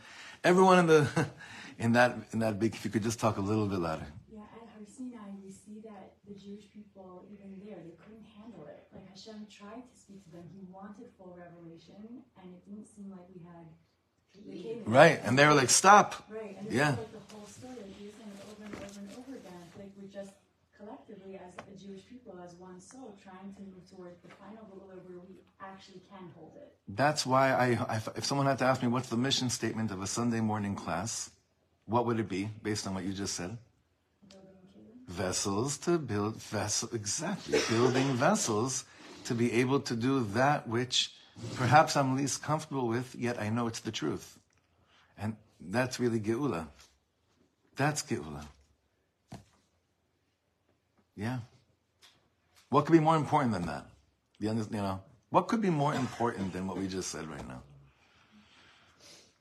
[0.42, 1.02] everyone in the
[1.78, 4.08] in that in that big if you could just talk a little bit louder.
[4.32, 8.64] Yeah, at Har Sinai, we see that the Jewish people, even there, they couldn't handle
[8.72, 8.88] it.
[8.96, 10.48] Like Hashem tried to speak to them.
[10.56, 13.68] He wanted full revelation, and it didn't seem like we had.
[14.86, 15.20] Right.
[15.26, 16.24] And they were like, stop.
[16.30, 16.92] Right, and Yeah.
[16.92, 17.76] this is like the whole story.
[17.84, 19.64] Like you're saying it over and over and over again.
[19.76, 20.32] Like we're just
[20.78, 21.52] collectively, as
[22.46, 26.54] as one soul, trying to move towards the final goal where we actually can hold
[26.56, 26.74] it.
[26.88, 30.02] That's why I, I if someone had to ask me what's the mission statement of
[30.02, 31.30] a Sunday morning class,
[31.86, 33.58] what would it be based on what you just said?
[35.08, 38.86] Vessels to build vessels, exactly building vessels
[39.26, 41.14] to be able to do that which
[41.56, 44.38] perhaps I'm least comfortable with, yet I know it's the truth,
[45.18, 46.68] and that's really geula.
[47.76, 48.46] That's geula.
[51.16, 51.40] Yeah.
[52.70, 53.86] What could be more important than that?
[54.40, 57.48] You, under, you know, what could be more important than what we just said right
[57.48, 57.62] now?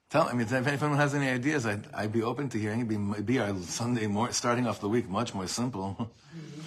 [0.08, 2.80] Tell I mean, if anyone has any ideas, I'd, I'd be open to hearing.
[2.80, 6.10] It'd be, it'd be our Sunday more starting off the week much more simple,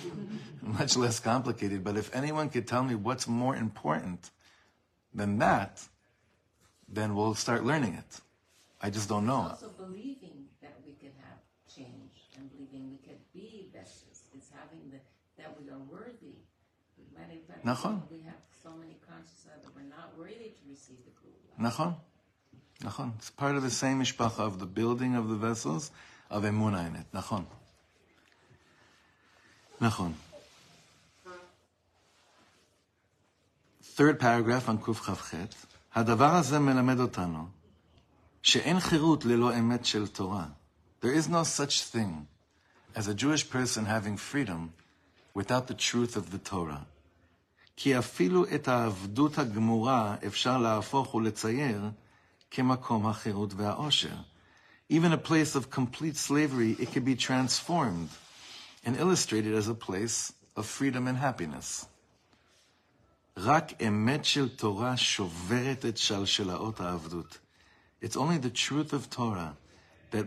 [0.61, 1.83] much less complicated.
[1.83, 4.29] But if anyone could tell me what's more important
[5.13, 5.81] than that,
[6.89, 8.19] then we'll start learning it.
[8.81, 9.47] I just don't know.
[9.49, 9.67] Also
[10.61, 11.39] that we could have
[11.73, 14.23] change and believing we could be vessels.
[14.35, 14.97] It's having the that we are worthy.
[14.97, 14.97] Many times Nachon.
[14.97, 16.35] we have so many consciousness that we're not that we are worthy.
[16.95, 21.71] We have so many consciousness that we're not worthy to receive the Geula.
[21.71, 21.95] Nahon,
[22.83, 23.13] nahon.
[23.17, 25.91] It's part of the same Ishbacha of the building of the vessels
[26.29, 27.05] of Emunah in it.
[27.13, 27.45] Nahon,
[29.81, 30.13] Nachon.
[33.81, 35.55] Third paragraph on Kuf Chavchet.
[35.95, 37.47] הדבר הזה מלמד אותנו
[38.43, 40.45] שאין חירות ללא אמת של תורה.
[41.01, 42.27] There is no such thing
[42.95, 44.73] as a Jewish person having freedom
[45.38, 46.84] without the truth of the Torah.
[47.76, 51.90] כי אפילו את העבדות הגמורה אפשר להפוך ולצייר
[52.50, 54.16] כמקום החירות והעושר.
[54.90, 58.10] Even a place of complete slavery, it can be transformed
[58.84, 61.86] and illustrated as a place of freedom and happiness.
[63.36, 67.38] רק אמת של תורה שוברת את שלשלאות העבדות.
[68.02, 69.56] It's only the truth of Torah
[70.12, 70.26] that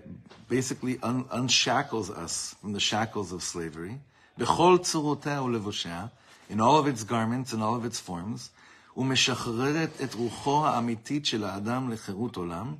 [0.49, 3.99] basically un- unshackles us from the shackles of slavery.
[4.37, 6.05] בכל צורותיה ולבושיה,
[6.49, 8.49] in all of its garments and all of its forms,
[8.97, 12.75] ומשחררת את רוחו האמיתית של האדם לחירות עולם,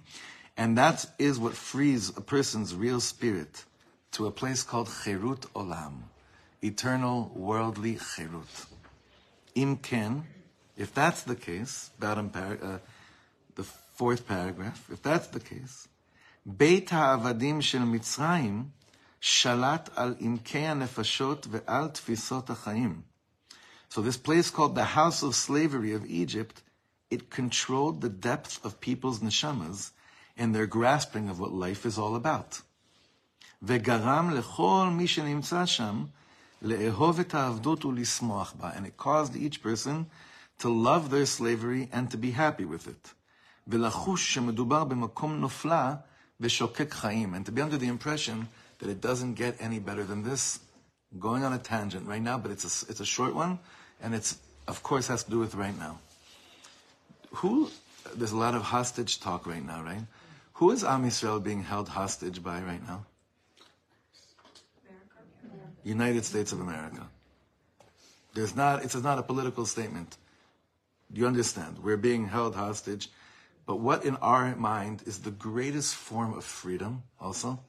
[0.57, 3.65] and that is what frees a person's real spirit
[4.11, 6.03] to a place called חירות olam,
[6.63, 8.65] eternal worldly חירות.
[9.55, 10.23] Im ken,
[10.75, 12.77] if that's the case, bottom par- uh,
[13.55, 15.87] the fourth paragraph, if that's the case,
[16.45, 18.65] בית העבדים של מצרים
[19.21, 23.01] שלט על עמקי הנפשות ועל תפיסות החיים.
[23.89, 26.61] So this place called the house of slavery of Egypt,
[27.09, 29.91] it controlled the depth of people's neshamas
[30.37, 32.61] and their grasping of what life is all about.
[33.63, 36.05] וגרם לכל מי שנמצא שם
[36.61, 40.05] לאהוב את העבדות ולשמוח בה, and it caused each person
[40.59, 43.13] to love their slavery and to be happy with it.
[43.67, 45.91] ולחוש שמדובר במקום נופלא
[46.39, 48.45] ושוקק חיים, and to be under the impression
[48.82, 50.58] that it doesn't get any better than this.
[51.12, 53.60] I'm going on a tangent right now, but it's a, it's a short one,
[54.02, 56.00] and it's, of course, has to do with right now.
[57.34, 57.70] Who,
[58.16, 60.02] there's a lot of hostage talk right now, right?
[60.54, 63.06] Who is Am Yisrael being held hostage by right now?
[65.84, 67.06] United States of America.
[68.34, 70.16] There's not, it's not a political statement.
[71.12, 71.78] Do you understand?
[71.78, 73.10] We're being held hostage.
[73.64, 77.60] But what in our mind is the greatest form of freedom also?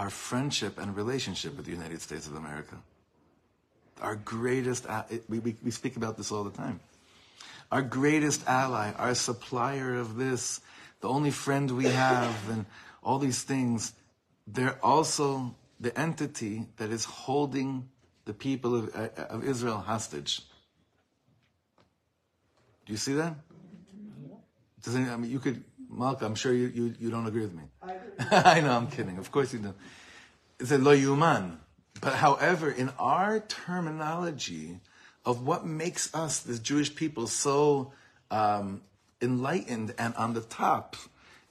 [0.00, 2.76] Our friendship and relationship with the United States of America.
[4.00, 4.86] Our greatest,
[5.28, 6.80] we, we, we speak about this all the time.
[7.70, 10.62] Our greatest ally, our supplier of this,
[11.02, 12.64] the only friend we have, and
[13.02, 13.92] all these things,
[14.46, 17.86] they're also the entity that is holding
[18.24, 20.40] the people of, uh, of Israel hostage.
[22.86, 23.34] Do you see that?
[24.82, 27.54] Does any, I mean, you could, Malka, I'm sure you, you, you don't agree with
[27.54, 27.64] me.
[27.82, 27.96] I.
[28.56, 29.18] I know, I'm kidding.
[29.18, 29.76] Of course you don't.
[30.58, 31.56] It's a lo yuman.
[32.00, 34.80] But however, in our terminology
[35.24, 37.92] of what makes us, the Jewish people, so
[38.30, 38.82] um,
[39.20, 40.96] enlightened and on the top,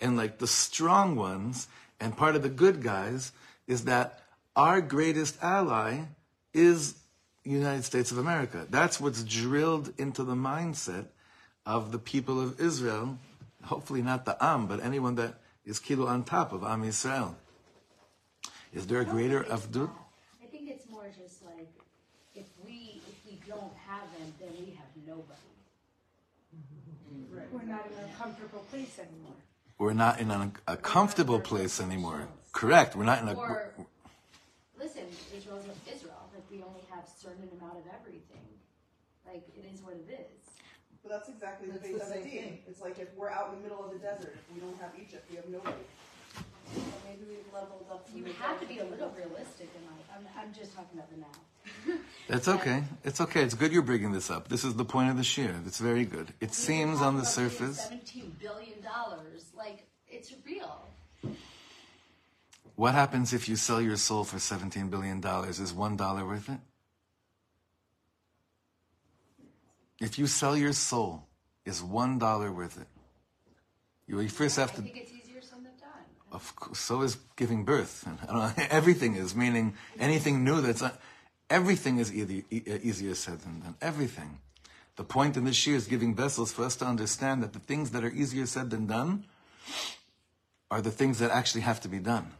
[0.02, 1.68] and like the strong ones,
[2.00, 3.32] and part of the good guys,
[3.68, 4.24] is that
[4.56, 6.06] our greatest ally
[6.54, 6.96] is
[7.44, 8.66] United States of America.
[8.70, 11.06] That's what's drilled into the mindset
[11.66, 13.18] of the people of Israel.
[13.70, 17.36] Hopefully not the Am, but anyone that is kilo on top of Am Yisrael.
[18.74, 19.92] Is there a greater avdut?
[20.42, 21.70] I think it's more just like
[22.34, 25.50] if we, if we don't have them, then we have nobody.
[27.32, 27.46] Right.
[27.54, 29.38] We're not in a comfortable place anymore.
[29.78, 32.28] We're not in a, a comfortable place anymore.
[32.52, 32.96] Correct.
[32.96, 33.36] We're not in a.
[33.36, 33.70] Or,
[34.80, 35.04] listen,
[35.38, 38.48] Israel's Israel, like we only have certain amount of everything.
[39.28, 40.40] Like, it is what it is.
[41.04, 42.42] But that's exactly the That's base the of the same team.
[42.44, 42.60] thing.
[42.68, 44.92] It's like if we're out in the middle of the desert, if we don't have
[45.00, 45.76] Egypt, we have nobody.
[46.76, 48.08] Well, maybe we've leveled up.
[48.08, 48.92] from You the have to be a desert.
[48.92, 50.06] little realistic in life.
[50.16, 51.98] I'm, I'm just talking about the now.
[52.28, 52.84] That's okay.
[53.04, 53.42] It's okay.
[53.44, 54.50] It's good you're bringing this up.
[54.50, 55.66] This is the point of the shiur.
[55.66, 56.34] It's very good.
[56.42, 57.80] It seems on the surface.
[57.82, 60.82] Seventeen billion dollars, like, it's real.
[62.76, 65.18] What happens if you sell your soul for $17 billion?
[65.18, 66.60] Is $1 worth it?
[70.00, 71.24] If you sell your soul,
[71.66, 72.88] is $1 worth it?
[74.08, 74.82] You first have I to.
[74.82, 76.06] think it's easier said than done.
[76.32, 78.08] Of course, so is giving birth.
[78.30, 80.92] I know, everything is, meaning anything new that's, uh,
[81.50, 83.76] everything is e- easier said than done.
[83.82, 84.40] Everything.
[84.96, 87.92] The point in this year is giving vessels for us to understand that the things
[87.92, 89.26] that are easier said than done
[90.72, 92.32] are the things that actually have to be done.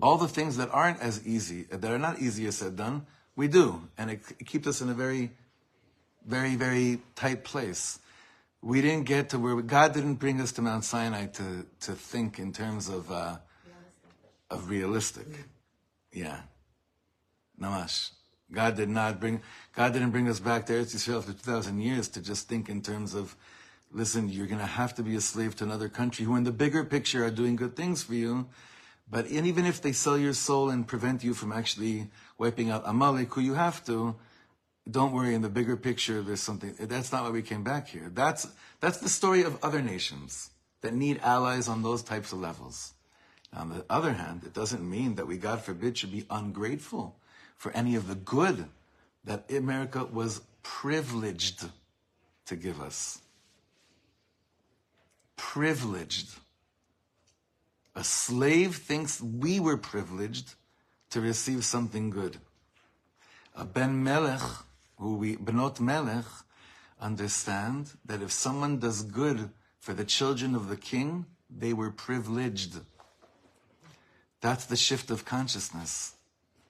[0.00, 3.88] All the things that aren't as easy, that are not easier said done, we do.
[3.98, 5.32] And it, it keeps us in a very,
[6.26, 7.98] very, very tight place.
[8.62, 12.38] We didn't get to where God didn't bring us to Mount Sinai to, to think
[12.38, 13.36] in terms of, uh,
[14.50, 15.26] of realistic.
[16.12, 16.40] Yeah.
[17.60, 18.10] Mamash.
[18.52, 19.40] God did not bring,
[19.74, 22.82] God didn't bring us back to Eretz Yisrael after 2,000 years to just think in
[22.82, 23.36] terms of,
[23.92, 26.52] listen, you're going to have to be a slave to another country who in the
[26.52, 28.48] bigger picture are doing good things for you.
[29.08, 33.34] But even if they sell your soul and prevent you from actually wiping out Amalek,
[33.34, 34.16] who you have to,
[34.88, 35.34] don't worry.
[35.34, 36.74] In the bigger picture, there's something.
[36.78, 38.10] That's not why we came back here.
[38.12, 38.48] That's
[38.80, 42.94] that's the story of other nations that need allies on those types of levels.
[43.52, 47.16] On the other hand, it doesn't mean that we, God forbid, should be ungrateful
[47.56, 48.66] for any of the good
[49.24, 51.64] that America was privileged
[52.46, 53.20] to give us.
[55.36, 56.28] Privileged.
[57.96, 60.54] A slave thinks we were privileged
[61.10, 62.38] to receive something good.
[63.54, 64.40] A Ben Melech,
[65.00, 66.26] who we, Benot Melech,
[67.00, 72.74] understand that if someone does good for the children of the king, they were privileged.
[74.40, 76.14] That's the shift of consciousness.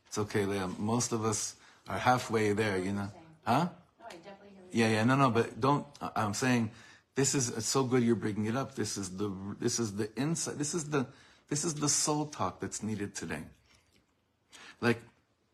[0.07, 0.69] It's okay, Leah.
[0.79, 1.57] Most of us
[1.89, 3.11] are halfway there, you know.
[3.45, 3.69] Huh?
[3.99, 4.49] No, I definitely.
[4.73, 5.85] Yeah, yeah, no, no, but don't.
[6.17, 6.71] I'm saying
[7.15, 8.75] this is it's so good you're bringing it up.
[8.75, 10.59] This is the this is the insight.
[10.59, 11.07] This is the
[11.49, 13.43] this is the soul talk that's needed today.
[14.81, 15.03] Like,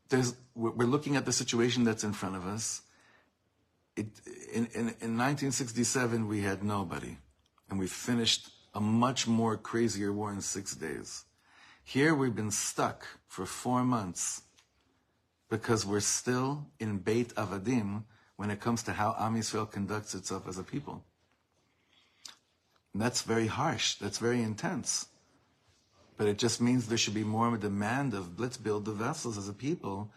[0.08, 2.82] there's we're looking at the situation that's in front of us.
[3.96, 4.06] It
[4.52, 7.16] in in, in 1967 we had nobody,
[7.70, 11.24] and we finished a much more crazier war in six days.
[11.82, 14.42] Here we've been stuck for four months
[15.48, 18.04] because we're still in Beit Avadim
[18.36, 21.04] when it comes to how Am Yisrael conducts itself as a people.
[22.92, 23.94] And that's very harsh.
[23.94, 25.06] That's very intense.
[26.16, 28.92] But it just means there should be more of a demand of let's build the
[28.92, 30.10] vessels as a people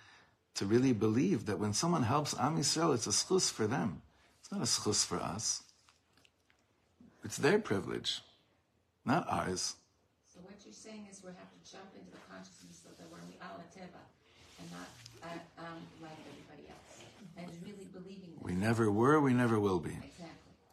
[0.55, 4.01] to really believe that when someone helps Am Yisrael, it's a zchus for them.
[4.39, 5.63] It's not a zchus for us.
[7.23, 8.21] It's their privilege,
[9.05, 9.75] not ours.
[10.33, 13.19] So what you're saying is we have to jump into the consciousness of the we're
[13.43, 14.01] ala teva
[14.59, 14.87] and not
[15.23, 17.03] uh, um, like everybody else,
[17.37, 19.91] and really believing We never were, we never will be.
[19.91, 20.25] Exactly.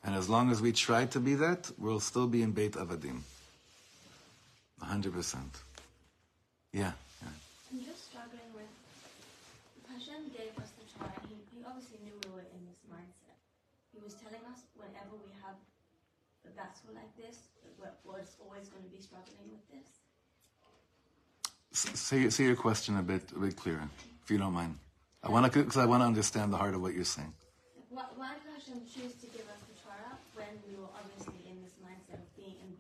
[0.05, 3.23] And as long as we try to be that, we'll still be in Beit Avadim.
[4.83, 5.37] 100%.
[6.73, 6.93] Yeah.
[7.23, 7.29] yeah.
[7.73, 8.69] I'm just struggling with
[9.89, 11.17] Hashem gave us the Torah.
[11.29, 13.39] He, he obviously knew we were in this mindset.
[13.95, 15.57] He was telling us whenever we have
[16.45, 17.49] a battle like this,
[17.81, 19.89] we're, we're always going to be struggling with this.
[21.73, 23.89] Say, say your question a bit, a bit clearer,
[24.25, 24.77] if you don't mind.
[25.23, 27.33] I want to, because I want to understand the heart of what you're saying.
[27.89, 31.63] Why, why did Hashem choose to give us the Torah when we were obviously in
[31.65, 32.77] this mindset of being in?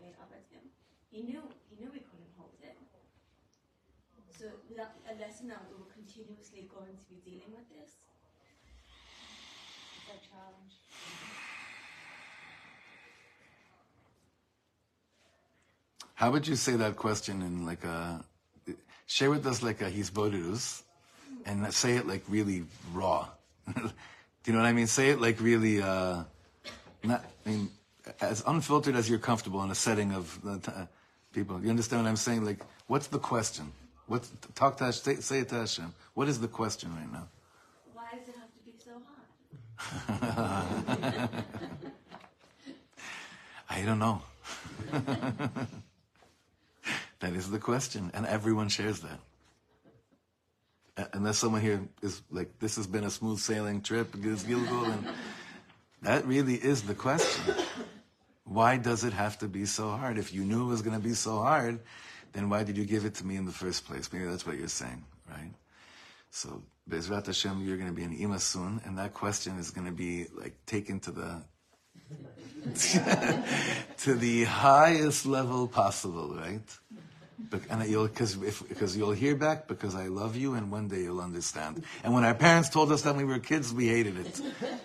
[1.16, 1.40] He knew
[1.72, 2.76] he knew we couldn't hold it.
[4.37, 7.96] So a lesson that we were continuously going to be dealing with this.
[9.96, 10.74] It's a challenge.
[16.14, 18.24] How would you say that question in like a,
[19.07, 20.82] share with us like a hisbodidus,
[21.44, 23.28] and say it like really raw.
[23.74, 23.82] Do
[24.46, 24.86] you know what I mean?
[24.86, 26.24] Say it like really, uh,
[27.03, 27.70] not, I mean,
[28.20, 30.86] as unfiltered as you're comfortable in a setting of uh,
[31.32, 31.61] people.
[31.62, 32.44] You understand what I'm saying?
[32.44, 33.72] Like, what's the question?
[34.07, 35.92] What's, talk to Hashem, say, say it to Hashem.
[36.14, 37.26] What is the question right now?
[37.92, 39.12] Why does it have to be so hard?
[43.68, 44.22] I don't know.
[47.20, 49.18] that is the question, and everyone shares that.
[50.96, 55.04] Uh, Unless someone here is like, this has been a smooth sailing trip, Gilgul, and
[56.02, 57.57] that really is the question.
[58.44, 60.16] Why does it have to be so hard?
[60.16, 61.80] If you knew it was going to be so hard,
[62.37, 64.12] then why did you give it to me in the first place?
[64.12, 65.53] Maybe that's what you're saying, right?
[66.30, 69.87] So, Bezrat Hashem, you're going to be an Ima soon, and that question is going
[69.87, 71.43] to be like taken to the
[73.99, 76.61] to the highest level possible, right?
[77.70, 81.20] And you'll because because you'll hear back because I love you, and one day you'll
[81.20, 81.84] understand.
[82.05, 84.43] And when our parents told us that when we were kids, we hated it,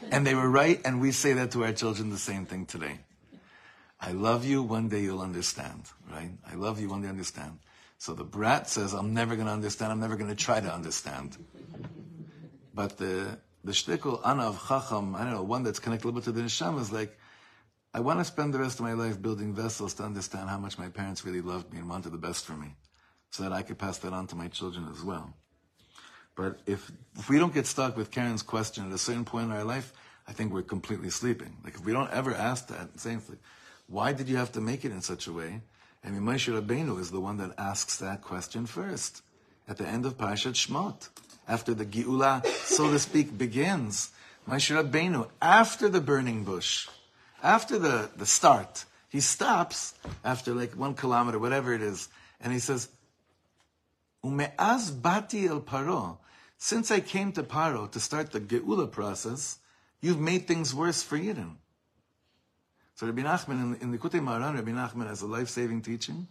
[0.09, 0.79] and they were right.
[0.85, 2.99] And we say that to our children the same thing today.
[4.01, 4.63] I love you.
[4.63, 6.31] One day you'll understand, right?
[6.51, 6.89] I love you.
[6.89, 7.59] One day understand.
[7.99, 9.91] So the brat says, "I'm never going to understand.
[9.91, 11.37] I'm never going to try to understand."
[12.73, 16.25] But the the shtickle anav chacham, I don't know, one that's connected a little bit
[16.25, 17.15] to the neshama is like,
[17.93, 20.79] I want to spend the rest of my life building vessels to understand how much
[20.79, 22.75] my parents really loved me and wanted the best for me,
[23.29, 25.33] so that I could pass that on to my children as well.
[26.35, 29.51] But if if we don't get stuck with Karen's question at a certain point in
[29.51, 29.93] our life,
[30.27, 31.57] I think we're completely sleeping.
[31.63, 33.37] Like if we don't ever ask that, saying like,
[33.91, 35.61] why did you have to make it in such a way?
[36.03, 39.21] I mean, Rabbeinu is the one that asks that question first
[39.67, 41.09] at the end of Parashat Shmot,
[41.47, 44.11] after the Geula, so to speak, begins.
[44.47, 46.87] Moshe Rabbeinu, after the burning bush,
[47.43, 52.07] after the, the start, he stops after like one kilometer, whatever it is,
[52.39, 52.87] and he says,
[54.23, 56.17] Ume'az bati el paro.
[56.57, 59.57] Since I came to Paro to start the Geula process,
[59.99, 61.55] you've made things worse for Yidden.
[63.01, 66.27] So Rabbi Nachman, in, in the Likutei Moharan, Rabbi Nachman has a life-saving teaching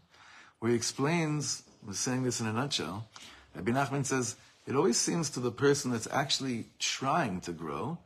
[0.61, 3.09] where he explains, we're saying this in a nutshell,
[3.57, 4.37] Rabbi Nachman says,
[4.69, 7.99] it always seems to the person that's actually trying to grow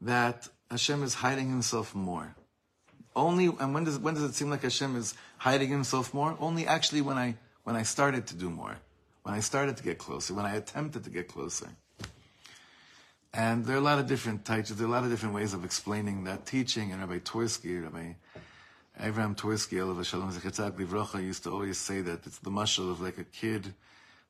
[0.00, 2.34] that Hashem is hiding himself more.
[3.14, 6.38] Only, and when does, when does it seem like Hashem is hiding himself more?
[6.40, 8.78] Only actually when I, when I started to do more.
[9.24, 11.68] When I started to get closer, when I attempted to get closer.
[13.36, 15.54] And there are a lot of different types, there are a lot of different ways
[15.54, 16.92] of explaining that teaching.
[16.92, 18.12] And Rabbi Tversky, Rabbi
[19.00, 23.00] Avraham Tversky, Olav Shalom Zechetzak Livrocha, used to always say that it's the mushal of
[23.00, 23.74] like a kid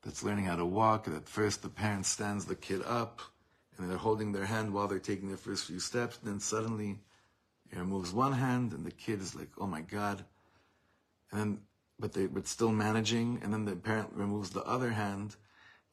[0.02, 1.04] that's learning how to walk.
[1.04, 3.20] That first the parent stands the kid up,
[3.76, 6.16] and they're holding their hand while they're taking their first few steps.
[6.16, 6.98] Then suddenly,
[7.70, 10.24] he removes one hand, and the kid is like, "Oh my God!"
[11.30, 11.60] And then,
[11.98, 13.40] but they, but still managing.
[13.42, 15.36] And then the parent removes the other hand,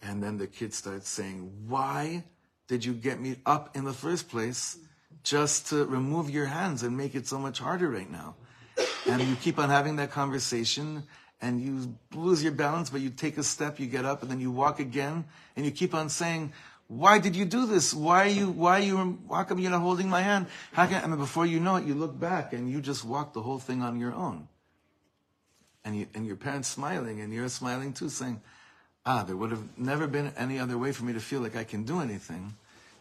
[0.01, 2.24] and then the kid starts saying, "Why
[2.68, 4.78] did you get me up in the first place
[5.24, 8.36] just to remove your hands and make it so much harder right now?
[9.07, 11.03] And you keep on having that conversation
[11.41, 14.39] and you lose your balance, but you take a step, you get up, and then
[14.39, 16.53] you walk again, and you keep on saying,
[16.88, 17.93] why did you do this?
[17.93, 20.47] Why are you, why are you, how come you're not holding my hand?
[20.74, 23.34] How can, I mean, before you know it, you look back and you just walk
[23.34, 24.47] the whole thing on your own.
[25.84, 28.41] And you, and your parents smiling and you're smiling too, saying,
[29.06, 31.64] ah, there would have never been any other way for me to feel like I
[31.64, 32.54] can do anything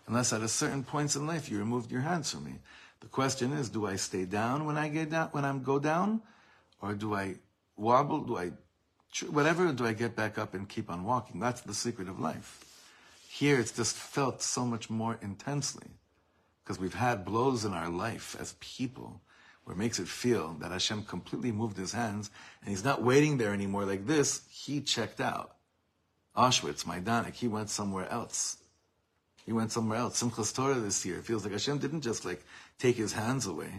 [0.06, 2.54] unless at a certain points in life you removed your hands from me.
[3.00, 6.22] The question is, do I stay down when I get down, when I go down?
[6.82, 7.36] Or do I
[7.76, 8.20] wobble?
[8.20, 8.52] Do I,
[9.28, 11.40] whatever, do I get back up and keep on walking?
[11.40, 12.64] That's the secret of life.
[13.28, 15.86] Here it's just felt so much more intensely
[16.62, 19.20] because we've had blows in our life as people
[19.64, 22.30] where it makes it feel that Hashem completely moved his hands
[22.60, 24.42] and he's not waiting there anymore like this.
[24.50, 25.56] He checked out.
[26.40, 28.56] Auschwitz, Majdanek, he went somewhere else.
[29.44, 30.22] He went somewhere else.
[30.22, 31.18] Simchas Torah this year.
[31.18, 32.42] It feels like Hashem didn't just like
[32.78, 33.72] take his hands away.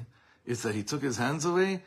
[0.46, 1.82] It's that he took his hands away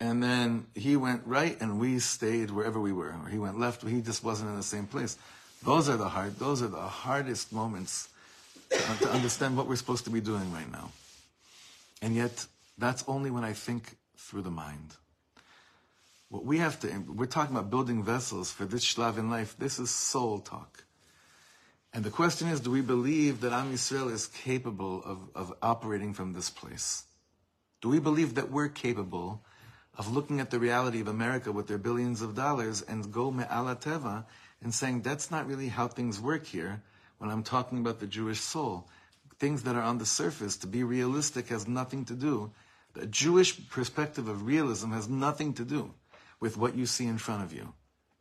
[0.00, 3.14] and then he went right and we stayed wherever we were.
[3.22, 5.18] Or he went left, he just wasn't in the same place.
[5.62, 8.08] Those are the hard, those are the hardest moments
[8.72, 10.92] uh, to understand what we're supposed to be doing right now.
[12.00, 12.46] And yet,
[12.78, 14.96] that's only when I think through the mind.
[16.28, 19.56] What we have to, we're talking about building vessels for this shlav in life.
[19.58, 20.84] This is soul talk.
[21.92, 26.12] And the question is, do we believe that Am Yisrael is capable of, of operating
[26.12, 27.04] from this place?
[27.80, 29.44] Do we believe that we're capable
[29.96, 33.76] of looking at the reality of America with their billions of dollars and go me'ala
[33.76, 34.26] teva
[34.60, 36.82] and saying, that's not really how things work here
[37.18, 38.88] when I'm talking about the Jewish soul.
[39.38, 42.50] Things that are on the surface, to be realistic has nothing to do.
[42.94, 45.94] The Jewish perspective of realism has nothing to do
[46.40, 47.72] with what you see in front of you.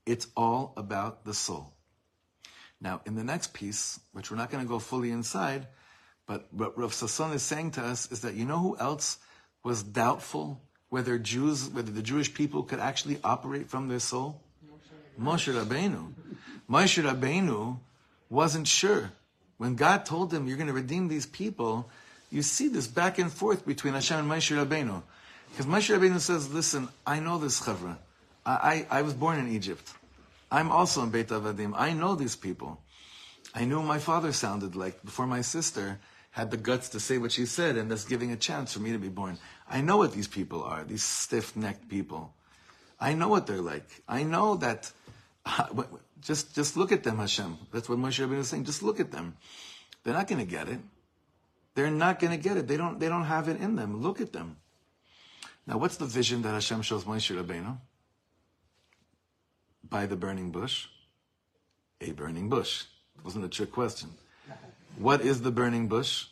[0.05, 1.73] It's all about the soul.
[2.79, 5.67] Now, in the next piece, which we're not going to go fully inside,
[6.27, 9.17] but what Rav Sasson is saying to us is that you know who else
[9.63, 14.41] was doubtful whether Jews, whether the Jewish people could actually operate from their soul?
[15.19, 16.13] Moshe Rabbeinu.
[16.69, 17.79] Moshe Rabbeinu
[18.29, 19.11] wasn't sure.
[19.57, 21.89] When God told him, you're going to redeem these people,
[22.29, 25.01] you see this back and forth between Hashem and Moshe Rabbeinu.
[25.55, 27.95] Because Moshe Rabbeinu says, listen, I know this chavra.
[28.45, 29.89] I, I, I was born in Egypt.
[30.51, 31.71] I'm also in Beit Avadim.
[31.77, 32.81] I know these people.
[33.53, 35.97] I knew my father sounded like before my sister
[36.31, 38.91] had the guts to say what she said, and thus giving a chance for me
[38.91, 39.37] to be born.
[39.69, 42.33] I know what these people are, these stiff necked people.
[42.99, 43.87] I know what they're like.
[44.09, 44.91] I know that.
[46.21, 47.55] Just, just look at them, Hashem.
[47.71, 48.63] That's what Moshe Rabbeinu is saying.
[48.63, 49.37] Just look at them.
[50.03, 50.79] They're not going to get it.
[51.75, 52.67] They're not going to get it.
[52.67, 54.01] They don't, they don't have it in them.
[54.01, 54.57] Look at them.
[55.67, 57.77] Now, what's the vision that Hashem shows Moshe Rabbeinu?
[59.89, 60.87] By the burning bush?
[62.01, 62.83] A burning bush.
[63.17, 64.11] It wasn't a trick question.
[64.97, 66.25] What is the burning bush?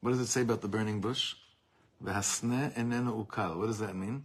[0.00, 1.34] What does it say about the burning bush?
[2.02, 3.56] V'hasne enenu ukal.
[3.56, 4.24] What does that mean?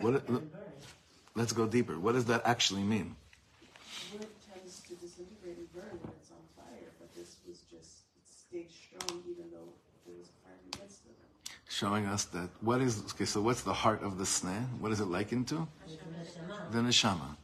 [0.00, 0.22] What,
[1.34, 1.98] let's go deeper.
[1.98, 3.16] What does that actually mean?
[4.12, 8.22] Wood tends to disintegrate and burn when it's on fire, but this was just, it
[8.28, 9.74] stayed strong even though
[10.06, 11.30] there was fire in the midst of it.
[11.78, 13.24] Showing us that what is okay.
[13.24, 14.64] So what's the heart of the sneh?
[14.80, 15.68] What is it likened to?
[16.72, 17.36] The neshama.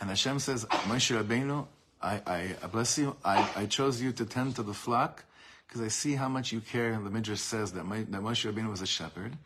[0.00, 1.66] And Hashem says, Moshe Rabbeinu,
[2.00, 3.14] I, I bless you.
[3.22, 5.26] I, I chose you to tend to the flock
[5.68, 6.94] because I see how much you care.
[6.94, 9.36] And the Midrash says that, my, that Moshe Rabbeinu was a shepherd.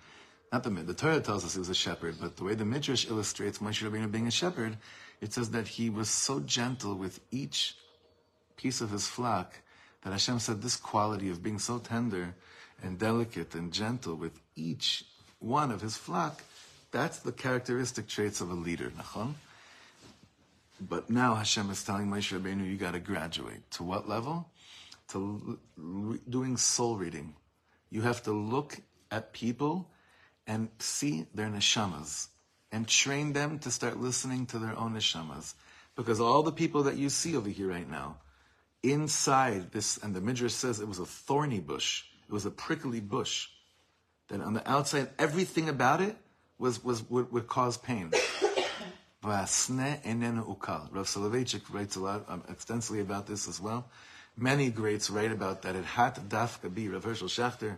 [0.53, 3.11] Not the the Torah tells us he was a shepherd, but the way the Midrash
[3.11, 4.77] illustrates Moshe Rabbeinu being a shepherd,
[5.21, 7.75] it says that he was so gentle with each
[8.57, 9.55] piece of his flock
[10.03, 12.37] that Hashem said this quality of being so tender
[12.83, 15.05] and delicate and gentle with each
[15.39, 16.43] one of his flock,
[16.91, 18.91] that's the characteristic traits of a leader.
[18.91, 19.35] Nachon?
[20.81, 23.71] But now Hashem is telling Moshe Rabbeinu, you got to graduate.
[23.73, 24.49] To what level?
[25.09, 27.35] To l- doing soul reading.
[27.91, 28.79] You have to look
[29.11, 29.91] at people
[30.47, 32.29] and see their neshamas
[32.73, 35.55] and train them to start listening to their own neshamas.
[35.95, 38.19] Because all the people that you see over here right now,
[38.83, 43.01] inside this, and the Midrash says it was a thorny bush, it was a prickly
[43.01, 43.49] bush,
[44.29, 46.17] that on the outside, everything about it
[46.59, 48.11] was, was would, would cause pain.
[49.23, 53.89] Rav Soloveitchik writes a lot um, extensively about this as well.
[54.37, 55.77] Many greats write about that.
[55.77, 57.77] It had to dafka be Rav Hershel Schachter,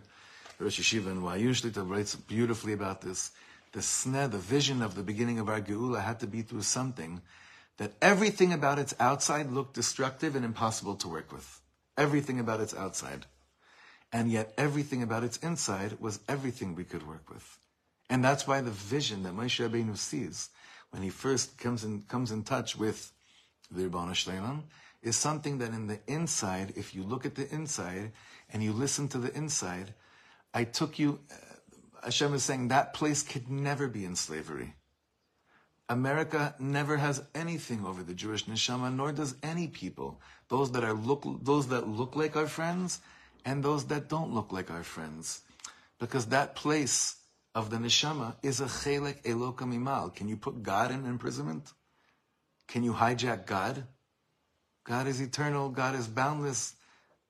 [0.59, 3.31] Rosh Yeshiva and Wayushlita writes beautifully about this.
[3.71, 7.21] The sneh, the vision of the beginning of our Geula had to be through something
[7.77, 11.61] that everything about its outside looked destructive and impossible to work with.
[11.97, 13.25] Everything about its outside.
[14.11, 17.59] And yet everything about its inside was everything we could work with.
[18.09, 20.49] And that's why the vision that Moshe Rabbeinu sees
[20.91, 23.11] when he first comes in, comes in touch with
[23.71, 24.63] the Ribono Shel Olam
[25.01, 28.11] is something that in the inside, if you look at the inside
[28.51, 29.93] and you listen to the inside,
[30.53, 31.35] I took you, uh,
[32.03, 34.73] Hashem is saying that place could never be in slavery.
[35.87, 40.21] America never has anything over the Jewish neshama, nor does any people.
[40.49, 42.99] Those that are look, those that look like our friends,
[43.45, 45.41] and those that don't look like our friends,
[45.99, 47.15] because that place
[47.55, 50.15] of the neshama is a chelek eloka mima'al.
[50.15, 51.73] Can you put God in imprisonment?
[52.67, 53.83] Can you hijack God?
[54.83, 55.69] God is eternal.
[55.69, 56.75] God is boundless.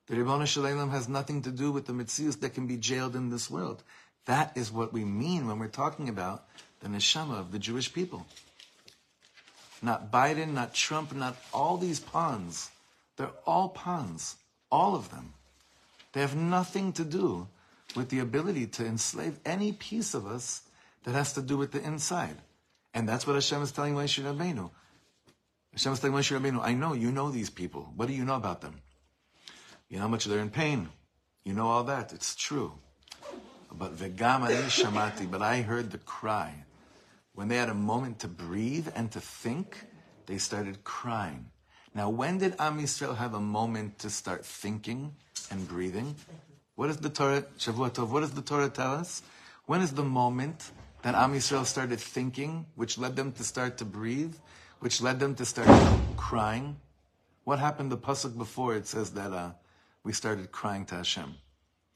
[0.07, 3.15] The Ribono Shel Olam has nothing to do with the Mitzias that can be jailed
[3.15, 3.83] in this world.
[4.25, 6.45] That is what we mean when we're talking about
[6.81, 8.25] the neshama of the Jewish people.
[9.81, 12.69] Not Biden, not Trump, not all these pawns.
[13.17, 14.35] They're all pawns.
[14.71, 15.33] All of them.
[16.13, 17.47] They have nothing to do
[17.95, 20.63] with the ability to enslave any piece of us
[21.03, 22.37] that has to do with the inside.
[22.93, 24.69] And that's what Hashem is telling Moshe Rabbeinu.
[25.73, 27.93] Hashem is telling Moshe Rabbeinu, I know, you know these people.
[27.95, 28.81] What do you know about them?
[29.89, 30.89] You know how much they're in pain.
[31.43, 32.13] You know all that.
[32.13, 32.73] It's true.
[33.71, 36.65] But vegam ani shamati, but I heard the cry.
[37.33, 39.85] When they had a moment to breathe and to think,
[40.25, 41.51] they started crying.
[41.93, 45.15] Now, when did Am Yisrael have a moment to start thinking
[45.51, 46.15] and breathing?
[46.75, 49.21] What does the Torah, Shavua Tov, what does the Torah tell us?
[49.65, 50.71] When is the moment
[51.01, 54.35] that Am Yisrael started thinking, which led them to start to breathe,
[54.79, 55.67] which led them to start
[56.17, 56.77] crying?
[57.43, 58.75] What happened the pasuk before?
[58.75, 59.51] It says that uh,
[60.03, 61.35] we started crying to Hashem.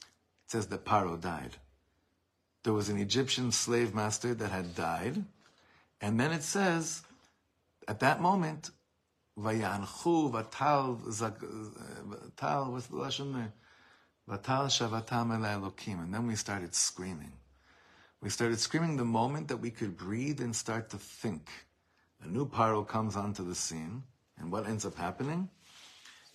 [0.02, 1.58] It says that Paro died.
[2.64, 5.24] There was an Egyptian slave master that had died,
[6.02, 7.04] and then it says,
[7.88, 8.72] at that moment,
[9.38, 13.54] Vayanchu vatal vatal what's the there?
[14.30, 17.34] Vatal shavatam Elokim, and then we started screaming.
[18.22, 21.50] We started screaming the moment that we could breathe and start to think.
[22.22, 24.04] A new Paro comes onto the scene,
[24.38, 25.50] and what ends up happening?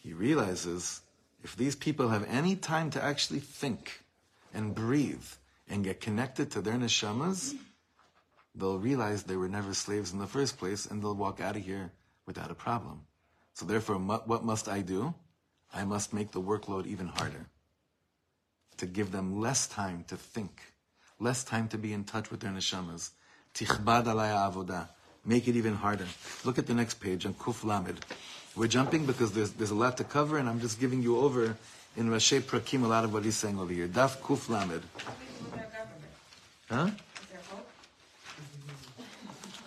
[0.00, 1.00] He realizes
[1.42, 4.02] if these people have any time to actually think
[4.52, 5.24] and breathe
[5.68, 7.54] and get connected to their neshamas,
[8.54, 11.64] they'll realize they were never slaves in the first place and they'll walk out of
[11.64, 11.92] here
[12.28, 13.00] without a problem.
[13.54, 15.14] So therefore, what must I do?
[15.74, 17.46] I must make the workload even harder.
[18.76, 20.72] To give them less time to think,
[21.18, 23.10] less time to be in touch with their neshamas.
[23.54, 24.88] Tichbad alaya avodah.
[25.24, 26.06] make it even harder.
[26.44, 28.04] Look at the next page on Kuf Lamed.
[28.54, 31.56] We're jumping because there's, there's a lot to cover, and I'm just giving you over
[31.96, 33.88] in rashei perakim a lot of what he's saying over here.
[33.88, 34.70] Daf Kuf Lamed.
[34.70, 36.12] What do we do with our government?
[36.70, 36.86] Huh?
[36.86, 37.68] Is there hope?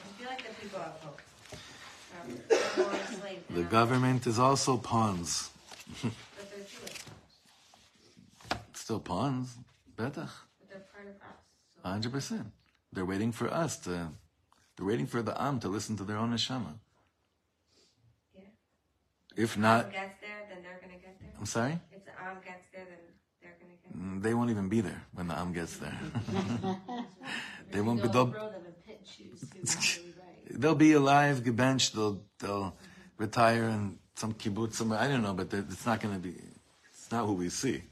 [0.01, 1.21] I feel like the people have hope.
[1.51, 2.10] Um, they're more enslaved
[3.49, 5.49] The government is also pawns.
[6.01, 6.11] But
[6.49, 6.99] they're Jewish,
[8.73, 9.55] Still pawns.
[9.97, 10.13] Betach.
[10.59, 11.37] but they're part of us.
[11.75, 12.47] So Hundred percent.
[12.93, 14.09] They're waiting for us to.
[14.77, 16.73] They're waiting for the Am to listen to their own neshama.
[18.33, 18.41] Yeah.
[19.35, 21.33] If Am not, gets there, then they're gonna get there.
[21.39, 21.79] I'm sorry.
[21.91, 22.99] If the Am gets there, then
[23.41, 24.01] they're gonna get there.
[24.01, 25.97] Mm, They won't even be there when the Am gets there.
[27.71, 28.07] they won't be.
[28.07, 28.33] They'll
[30.53, 31.93] They'll, be alive, gebenched.
[31.93, 32.75] They'll they'll
[33.17, 34.99] retire in some kibbutz somewhere.
[34.99, 36.35] I don't know, but it's not going to be.
[36.93, 37.83] It's not who we see.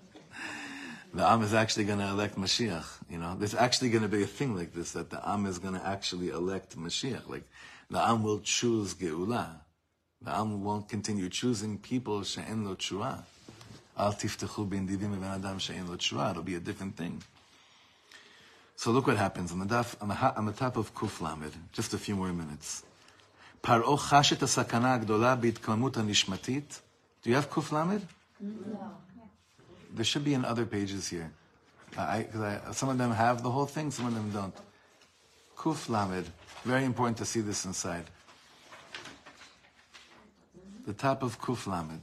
[1.14, 2.86] the Am is actually going to elect Mashiach.
[3.10, 5.58] You know, there's actually going to be a thing like this that the Am is
[5.58, 7.28] going to actually elect Mashiach.
[7.28, 7.44] Like
[7.90, 9.60] the Am will choose Geulah.
[10.22, 13.22] The Am won't continue choosing people she'en lo tshua.
[13.96, 16.30] Al tiftechu bin divim adam she'en lo tshua.
[16.30, 17.22] It'll be a different thing.
[18.79, 21.21] So look what happens on the daf, on the, ha- on the top of Kuf
[21.21, 21.53] Lamed.
[21.71, 22.83] Just a few more minutes.
[23.61, 26.81] פרעה חש את הסכנה הגדולה בהתקוממות הנשמתית.
[27.23, 28.01] Do you have Kuf Lamed?
[29.95, 31.31] There should be in other pages here.
[31.97, 34.55] I, 'cause I, some of them have the whole thing, some of them don't.
[35.57, 36.25] Kuf Lamed.
[36.65, 38.05] Very important to see this inside.
[40.85, 42.01] The top of Kuf Lamed.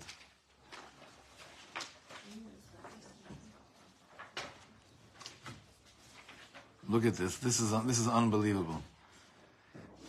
[6.88, 7.36] Look at this.
[7.38, 8.82] This is this is unbelievable.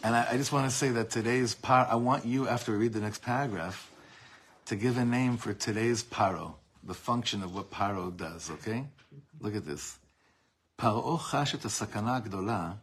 [0.03, 1.87] And I, I just want to say that today's par.
[1.89, 3.89] I want you, after we read the next paragraph,
[4.65, 8.49] to give a name for today's paro, the function of what paro does.
[8.49, 8.85] Okay?
[9.39, 9.99] Look at this.
[10.75, 12.73] פרעה חש את הסכנה הגדולה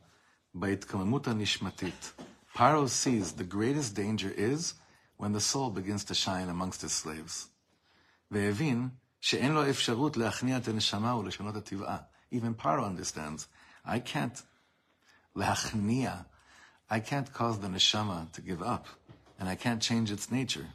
[0.55, 2.13] בהתקוממות הנשמתית.
[2.55, 4.75] Paro sees the greatest danger is
[5.17, 7.49] when the soul begins to shine amongst his slaves.
[8.31, 8.89] והבין
[9.21, 11.97] שאין לו אפשרות להכניע את הנשמה ולשנות את טבעה.
[12.33, 13.47] Even Paro understands,
[13.88, 14.42] I can't
[15.36, 16.26] lachnia.
[16.90, 18.88] I can't cause the neshama to give up,
[19.40, 20.68] and I can't change its nature.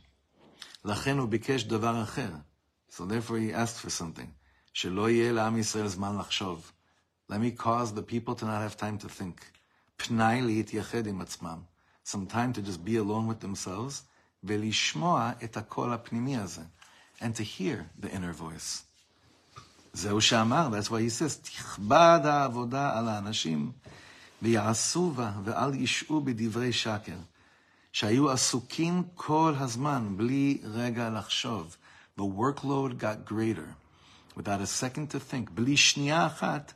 [0.84, 2.42] Lachenu bikesh davar acher.
[2.88, 4.32] So therefore, he asked for something.
[4.74, 6.58] Shelo yeh la'am Yisrael zman lachshov.
[7.28, 9.44] Let me cause the people to not have time to think.
[9.98, 11.66] Pnai liyityached im.
[12.02, 14.02] Some time to just be alone with themselves.
[14.44, 16.66] Velishmoa et hakol ha'pnimi.
[17.20, 18.84] And to hear the inner voice.
[19.93, 23.71] זהו שאמר, that's why he says, תכבד העבודה על האנשים,
[24.41, 27.17] ויעשו בה, ואל ישעו בדברי שקר,
[27.91, 31.77] שהיו עסוקים כל הזמן, בלי רגע לחשוב.
[32.19, 33.69] The workload got greater,
[34.37, 36.73] without a second to think, בלי שנייה אחת,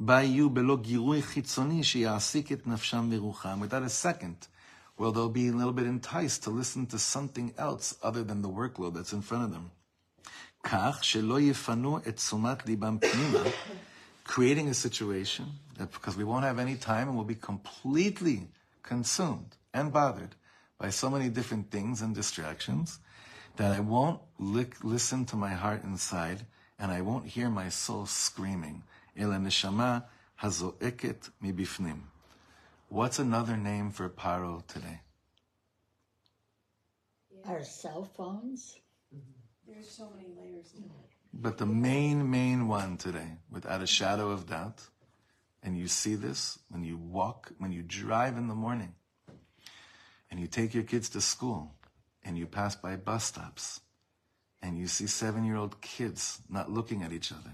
[0.00, 4.46] בה יהיו בלא גירוי חיצוני שיעסיק את נפשם ורוחם, without a second,
[4.98, 8.48] well, they'll be a little bit enticed to listen to something else other than the
[8.48, 9.70] workload that's in front of them.
[10.62, 13.38] כך שלא יפנו את תשומת ליבם פנימה,
[14.26, 15.44] creating a situation
[15.78, 18.48] that because we won't have any time and we'll be completely
[18.82, 20.34] consumed and bothered
[20.78, 22.98] by so many different things and distractions
[23.56, 26.40] that I won't lick, listen to my heart inside
[26.78, 28.82] and I won't hear my soul screaming.
[29.18, 29.98] אלא נשמה
[30.40, 32.06] הזועקת מבפנים.
[32.90, 35.00] What's another name for Paro today?
[37.44, 38.78] Our cell phones?
[39.73, 40.91] There's so many layers to it.
[41.33, 44.81] But the main, main one today, without a shadow of doubt,
[45.63, 48.93] and you see this when you walk, when you drive in the morning,
[50.29, 51.73] and you take your kids to school,
[52.23, 53.81] and you pass by bus stops,
[54.61, 57.53] and you see seven year old kids not looking at each other,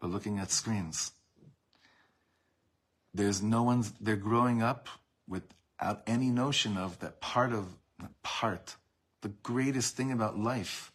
[0.00, 1.12] but looking at screens.
[3.12, 4.88] There's no one's, they're growing up
[5.26, 7.66] without any notion of that part of,
[8.22, 8.76] part,
[9.22, 10.92] the greatest thing about life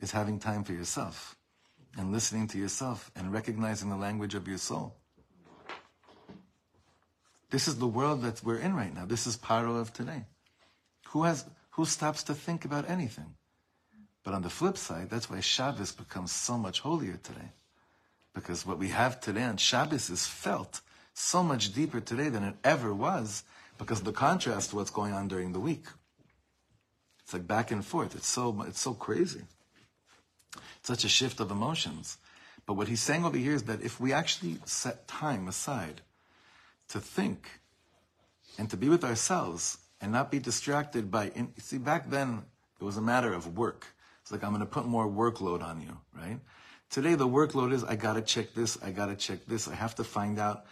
[0.00, 1.36] is having time for yourself
[1.96, 4.94] and listening to yourself and recognizing the language of your soul.
[7.50, 9.06] This is the world that we're in right now.
[9.06, 10.24] This is Paro of today.
[11.08, 13.34] Who has who stops to think about anything?
[14.22, 17.52] But on the flip side, that's why Shabbos becomes so much holier today.
[18.34, 20.82] Because what we have today on Shabbos is felt
[21.14, 23.44] so much deeper today than it ever was
[23.78, 25.86] because of the contrast to what's going on during the week.
[27.22, 28.14] It's like back and forth.
[28.14, 29.44] It's so it's so crazy
[30.88, 32.16] such a shift of emotions.
[32.64, 36.00] But what he's saying over here is that if we actually set time aside
[36.88, 37.60] to think
[38.58, 42.42] and to be with ourselves and not be distracted by, in, see, back then
[42.80, 43.84] it was a matter of work.
[44.22, 46.40] It's like, I'm going to put more workload on you, right?
[46.88, 49.74] Today the workload is, I got to check this, I got to check this, I
[49.74, 50.64] have to find out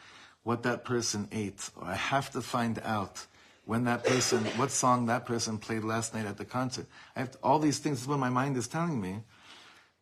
[0.44, 3.26] what that person ate, or I have to find out
[3.66, 6.86] when that person, what song that person played last night at the concert.
[7.14, 9.20] I have to, all these things is what my mind is telling me.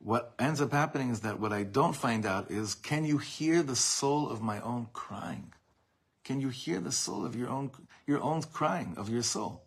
[0.05, 3.63] What ends up happening is that what I don't find out is, can you hear
[3.63, 5.55] the soul of my own crying?
[6.25, 7.71] Can you hear the soul of your own,
[8.07, 9.65] your own crying of your soul?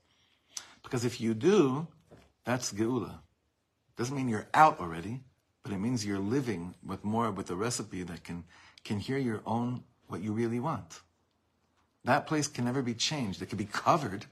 [0.83, 1.87] Because if you do,
[2.45, 3.21] that's geula.
[3.95, 5.21] Doesn't mean you're out already,
[5.63, 8.43] but it means you're living with more with a recipe that can
[8.83, 11.01] can hear your own what you really want.
[12.03, 13.41] That place can never be changed.
[13.41, 14.27] It can be covered.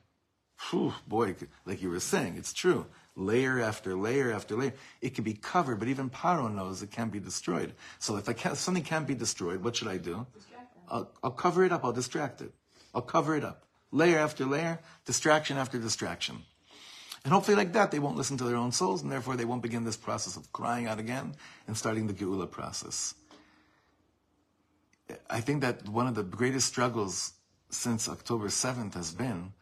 [0.69, 1.35] Whew, boy,
[1.65, 2.85] like you were saying, it's true.
[3.15, 4.73] Layer after layer after layer.
[5.01, 7.73] It can be covered, but even Paro knows it can't be destroyed.
[7.99, 10.27] So if I can't, something can't be destroyed, what should I do?
[10.89, 11.85] I'll, I'll cover it up.
[11.85, 12.51] I'll distract it.
[12.93, 13.63] I'll cover it up.
[13.91, 16.43] Layer after layer, distraction after distraction.
[17.23, 19.63] And hopefully like that, they won't listen to their own souls, and therefore they won't
[19.63, 21.35] begin this process of crying out again
[21.67, 23.15] and starting the Geula process.
[25.29, 27.33] I think that one of the greatest struggles
[27.69, 29.53] since October 7th has been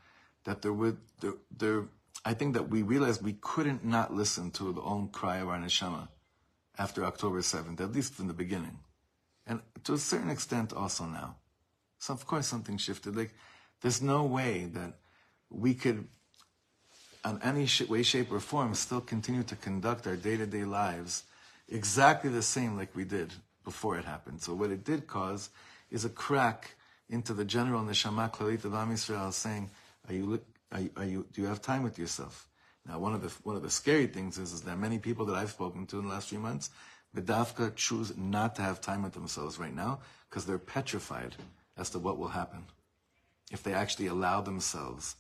[0.44, 1.84] that there would, there, there
[2.26, 5.58] I think that we realized we couldn't not listen to the own cry of our
[5.58, 6.08] neshama
[6.78, 8.80] after October 7th, at least from the beginning.
[9.46, 11.36] And to a certain extent also now.
[12.00, 13.16] So of course something shifted.
[13.16, 13.34] Like,
[13.82, 14.94] there's no way that
[15.50, 16.08] we could,
[17.26, 21.24] on any way, shape, or form, still continue to conduct our day-to-day lives
[21.68, 24.42] exactly the same like we did before it happened.
[24.42, 25.50] So what it did cause
[25.92, 26.76] is a crack
[27.10, 29.70] into the general neshama klalit of Am Yisrael saying,
[30.08, 30.42] are you,
[30.74, 32.48] are you, are you, do you have time with yourself?
[32.86, 35.36] Now, one of the one of the scary things is, is that many people that
[35.36, 36.70] I've spoken to in the last few months,
[37.16, 40.00] Bedavka choose not to have time with themselves right now
[40.30, 41.36] because they're petrified
[41.78, 42.66] as to what will happen
[43.52, 45.16] if they actually allow themselves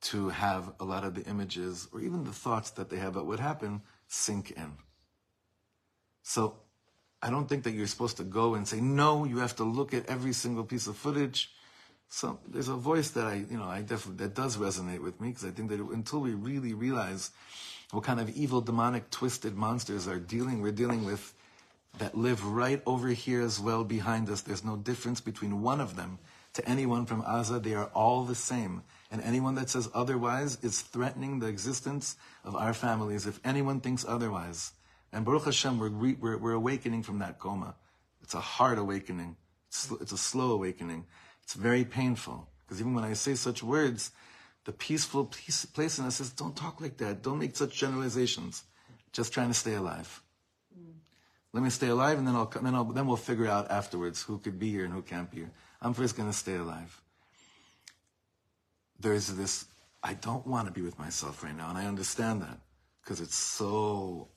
[0.00, 3.26] to have a lot of the images or even the thoughts that they have about
[3.26, 4.72] what happened sink in.
[6.22, 6.56] So
[7.22, 9.94] I don't think that you're supposed to go and say, no, you have to look
[9.94, 11.50] at every single piece of footage.
[12.14, 15.28] So there's a voice that I, you know, I definitely, that does resonate with me
[15.28, 17.30] because I think that until we really realize
[17.90, 21.32] what kind of evil, demonic, twisted monsters are dealing, we're dealing with
[21.96, 24.42] that live right over here as well behind us.
[24.42, 26.18] There's no difference between one of them
[26.52, 27.62] to anyone from Aza.
[27.62, 28.82] They are all the same.
[29.10, 33.26] And anyone that says otherwise is threatening the existence of our families.
[33.26, 34.72] If anyone thinks otherwise,
[35.14, 37.74] and Baruch Hashem, we're, we're, we're awakening from that coma.
[38.22, 39.36] It's a hard awakening.
[39.68, 41.06] It's, it's a slow awakening.
[41.52, 42.48] It's very painful.
[42.64, 44.12] Because even when I say such words,
[44.64, 47.22] the peaceful peace, place in us says, don't talk like that.
[47.22, 48.62] Don't make such generalizations.
[49.12, 50.22] Just trying to stay alive.
[50.74, 50.94] Mm.
[51.52, 54.38] Let me stay alive, and then I'll, then I'll, then we'll figure out afterwards who
[54.38, 55.50] could be here and who can't be here.
[55.82, 57.02] I'm first going to stay alive.
[58.98, 59.66] There's this,
[60.02, 62.60] I don't want to be with myself right now, and I understand that
[63.02, 64.28] because it's so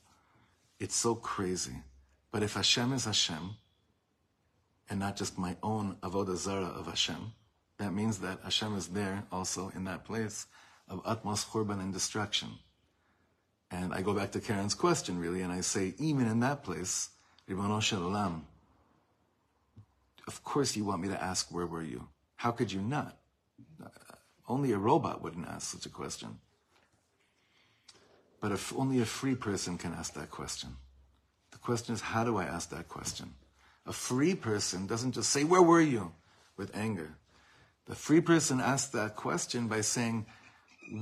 [0.82, 1.78] it's so crazy.
[2.30, 3.56] But if Hashem is Hashem,
[4.90, 7.34] and not just my own avodah zara of Hashem,
[7.78, 10.48] that means that Hashem is there also in that place
[10.88, 12.50] of utmost churban and destruction.
[13.72, 17.10] And I go back to Karen's question really, and I say, even in that place,
[17.50, 18.42] Ribono Shel Olam,
[20.28, 22.08] of course you want me to ask, where were you?
[22.36, 23.18] How could you not?
[23.84, 23.90] Uh,
[24.48, 26.40] only a robot wouldn't ask such a question.
[28.40, 30.70] But if only a free person can ask that question.
[31.52, 33.34] The question is, how do I ask that question?
[33.86, 36.14] A free person doesn't just say, Where were you?
[36.58, 37.16] with anger.
[37.86, 40.26] The free person asks that question by saying,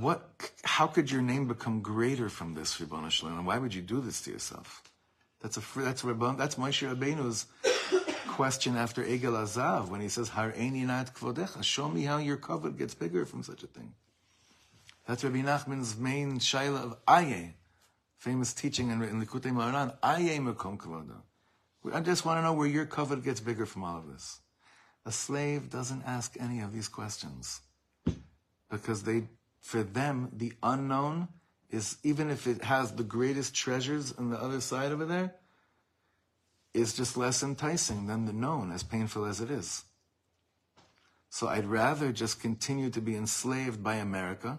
[0.00, 0.28] what,
[0.64, 3.38] how could your name become greater from this, Ribono Shel Olam?
[3.38, 4.82] And why would you do this to yourself?
[5.42, 7.46] That's a that's Ribbon, that's Moshe Rabbeinu's
[8.28, 12.78] question after Egel HaZahav when he says, Har nat kvodecha, show me how your covet
[12.78, 13.92] gets bigger from such a thing.
[15.06, 17.54] That's Rabbi Nachman's main shaila of Aye,
[18.16, 21.20] famous teaching in, in Likutei Moharan, Aye Mekom Kavoda.
[21.92, 24.40] I just want to know where your covet gets bigger from all of this.
[25.04, 27.60] A slave doesn't ask any of these questions
[28.70, 29.28] because they,
[29.60, 31.28] for them, the unknown
[31.70, 35.34] is, even if it has the greatest treasures on the other side over there,
[36.72, 39.84] is just less enticing than the known, as painful as it is.
[41.28, 44.58] So I'd rather just continue to be enslaved by America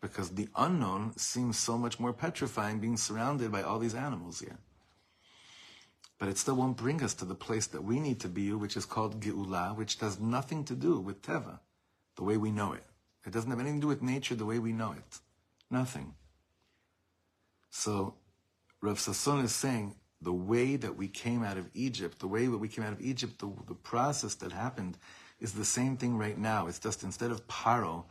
[0.00, 4.58] because the unknown seems so much more petrifying being surrounded by all these animals here.
[6.18, 8.76] But it still won't bring us to the place that we need to be, which
[8.76, 11.58] is called Geula, which has nothing to do with Teva,
[12.16, 12.84] the way we know it.
[13.26, 15.18] It doesn't have anything to do with nature the way we know it.
[15.70, 16.14] Nothing.
[17.70, 18.14] So,
[18.80, 22.56] Rav Sasson is saying the way that we came out of Egypt, the way that
[22.56, 24.96] we came out of Egypt, the, the process that happened
[25.40, 26.66] is the same thing right now.
[26.66, 28.04] It's just instead of Paro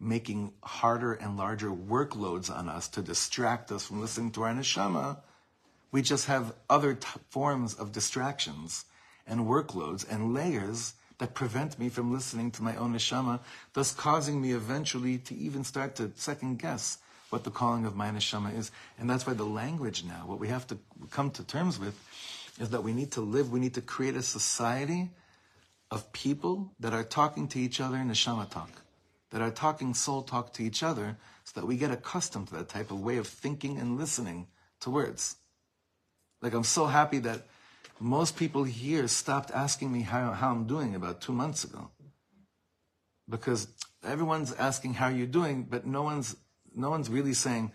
[0.00, 5.18] making harder and larger workloads on us to distract us from listening to our neshama,
[5.92, 8.86] we just have other t- forms of distractions
[9.26, 13.38] and workloads and layers that prevent me from listening to my own neshama,
[13.74, 16.98] thus causing me eventually to even start to second guess
[17.30, 18.72] what the calling of my neshama is.
[18.98, 20.78] And that's why the language now, what we have to
[21.10, 21.94] come to terms with,
[22.58, 25.10] is that we need to live, we need to create a society
[25.90, 28.70] of people that are talking to each other in neshama talk,
[29.30, 32.68] that are talking soul talk to each other, so that we get accustomed to that
[32.68, 34.46] type of way of thinking and listening
[34.80, 35.36] to words.
[36.42, 37.46] Like I'm so happy that
[38.00, 41.90] most people here stopped asking me how, how I'm doing about two months ago.
[43.28, 43.68] Because
[44.04, 46.36] everyone's asking how you're doing, but no one's
[46.74, 47.70] no one's really saying,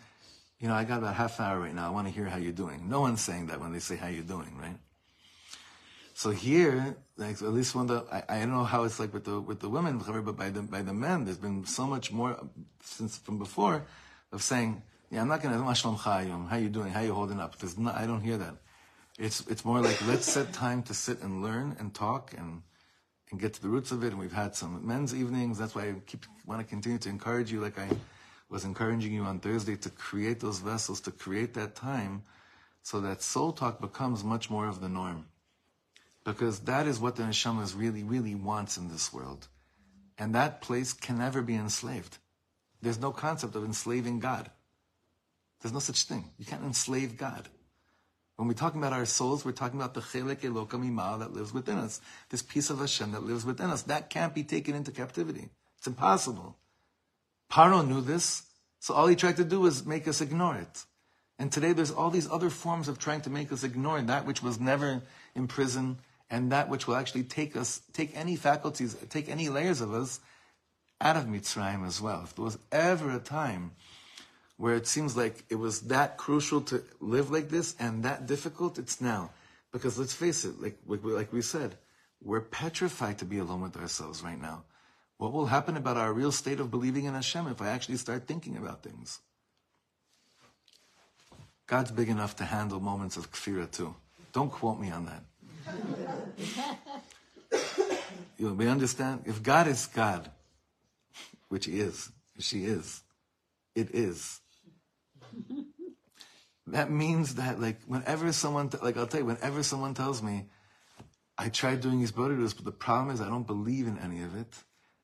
[0.59, 1.87] you know, I got about half an hour right now.
[1.87, 2.89] I want to hear how you're doing.
[2.89, 4.77] No one's saying that when they say how you're doing, right?
[6.13, 9.23] So here, like at least when the I, I don't know how it's like with
[9.23, 12.37] the with the women, but by the by the men, there's been so much more
[12.83, 13.85] since from before
[14.31, 15.57] of saying, yeah, I'm not gonna
[16.47, 17.57] how you doing, how you holding up.
[17.57, 18.55] There's not, I don't hear that.
[19.17, 22.61] It's it's more like let's set time to sit and learn and talk and
[23.31, 24.07] and get to the roots of it.
[24.07, 25.57] And we've had some men's evenings.
[25.57, 27.89] That's why I keep want to continue to encourage you, like I
[28.49, 32.23] was encouraging you on Thursday, to create those vessels, to create that time,
[32.83, 35.25] so that soul talk becomes much more of the norm.
[36.23, 39.47] Because that is what the neshama really, really wants in this world.
[40.17, 42.17] And that place can never be enslaved.
[42.81, 44.49] There's no concept of enslaving God.
[45.67, 46.23] There's no such thing.
[46.37, 47.49] You can't enslave God.
[48.37, 51.53] When we're talking about our souls, we're talking about the chelek eloka mima that lives
[51.53, 51.99] within us.
[52.29, 53.81] This piece of Hashem that lives within us.
[53.81, 55.49] That can't be taken into captivity.
[55.77, 56.55] It's impossible.
[57.51, 58.43] Paro knew this,
[58.79, 60.85] so all he tried to do was make us ignore it.
[61.37, 64.41] And today there's all these other forms of trying to make us ignore that which
[64.41, 65.01] was never
[65.35, 65.97] imprisoned
[66.29, 70.21] and that which will actually take us, take any faculties, take any layers of us
[71.01, 72.21] out of Mitzrayim as well.
[72.23, 73.71] If there was ever a time
[74.57, 78.77] where it seems like it was that crucial to live like this and that difficult,
[78.77, 79.29] it's now.
[79.71, 81.75] Because let's face it, like, like we said,
[82.23, 84.63] we're petrified to be alone with ourselves right now.
[85.17, 88.27] What will happen about our real state of believing in Hashem if I actually start
[88.27, 89.19] thinking about things?
[91.67, 93.93] God's big enough to handle moments of kfira too.
[94.31, 95.23] Don't quote me on that
[98.37, 100.29] you know, we understand if God is God,
[101.49, 103.01] which He is, she is,
[103.75, 104.39] it is.
[106.67, 110.45] that means that like whenever someone like I'll tell you, whenever someone tells me,
[111.37, 114.35] I tried doing these bodhidus, but the problem is I don't believe in any of
[114.35, 114.53] it.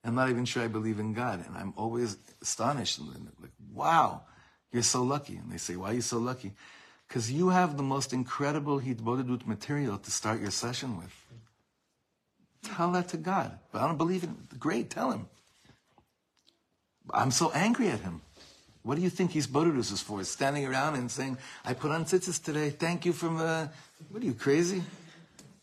[0.03, 4.23] I'm not even sure I believe in God, and I'm always astonished and like, wow,
[4.71, 5.37] you're so lucky.
[5.37, 6.53] And they say, why are you so lucky?
[7.07, 11.13] Because you have the most incredible Hitbodedut material to start your session with.
[12.63, 13.59] Tell that to God.
[13.71, 14.59] But I don't believe it.
[14.59, 15.27] Great, tell him.
[17.11, 18.21] I'm so angry at him.
[18.83, 20.23] What do you think hisbodedus is for?
[20.23, 22.69] Standing around and saying, I put on tzitzis today.
[22.69, 23.69] Thank you from the...
[24.09, 24.83] What are you, crazy?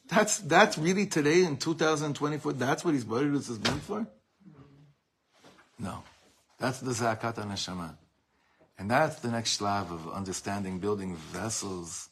[0.09, 4.07] That's, that's really today in 2024, that's what hisbodedus is meant for?
[5.79, 6.03] No.
[6.59, 7.95] That's the zakat neshama.
[8.79, 12.09] And that's the next shlav of understanding, building vessels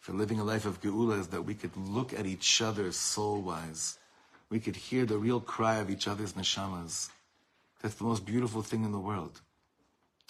[0.00, 3.98] for living a life of geula is that we could look at each other soul-wise.
[4.48, 7.10] We could hear the real cry of each other's neshamas.
[7.82, 9.40] That's the most beautiful thing in the world.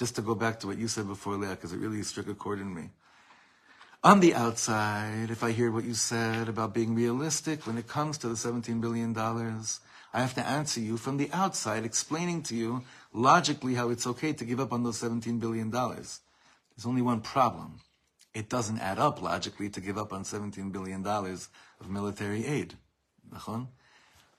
[0.01, 2.35] Just to go back to what you said before, Leah, because it really struck a
[2.35, 2.89] chord in me.
[4.03, 8.17] On the outside, if I hear what you said about being realistic when it comes
[8.19, 12.83] to the $17 billion, I have to answer you from the outside, explaining to you
[13.13, 15.71] logically how it's okay to give up on those $17 billion.
[15.71, 16.21] There's
[16.87, 17.81] only one problem.
[18.33, 22.73] It doesn't add up logically to give up on $17 billion of military aid.
[23.47, 23.69] On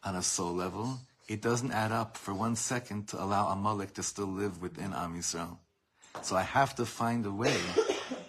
[0.03, 1.01] a soul level,
[1.32, 5.15] it doesn't add up for one second to allow Amalek to still live within Am
[5.15, 5.57] Yisrael.
[6.23, 7.57] So I have to find a way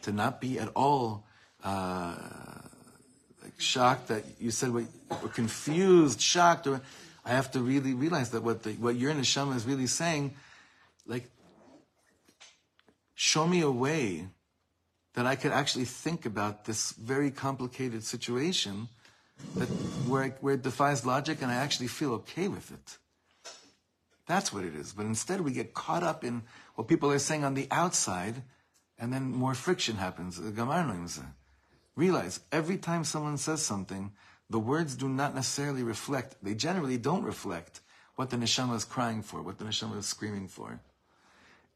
[0.02, 1.26] to not be at all
[1.64, 2.14] uh,
[3.42, 6.80] like shocked that you said what, or confused, shocked, or
[7.24, 10.34] I have to really realize that what the, what your neshama is really saying,
[11.04, 11.28] like,
[13.14, 14.28] show me a way
[15.14, 18.88] that I could actually think about this very complicated situation
[19.56, 19.66] that
[20.08, 22.98] where, it, where it defies logic and I actually feel okay with it.
[24.26, 24.92] That's what it is.
[24.92, 26.42] But instead we get caught up in
[26.74, 28.42] what people are saying on the outside
[28.98, 30.40] and then more friction happens.
[31.94, 34.12] Realize every time someone says something,
[34.48, 37.80] the words do not necessarily reflect, they generally don't reflect
[38.16, 40.80] what the neshama is crying for, what the neshama is screaming for.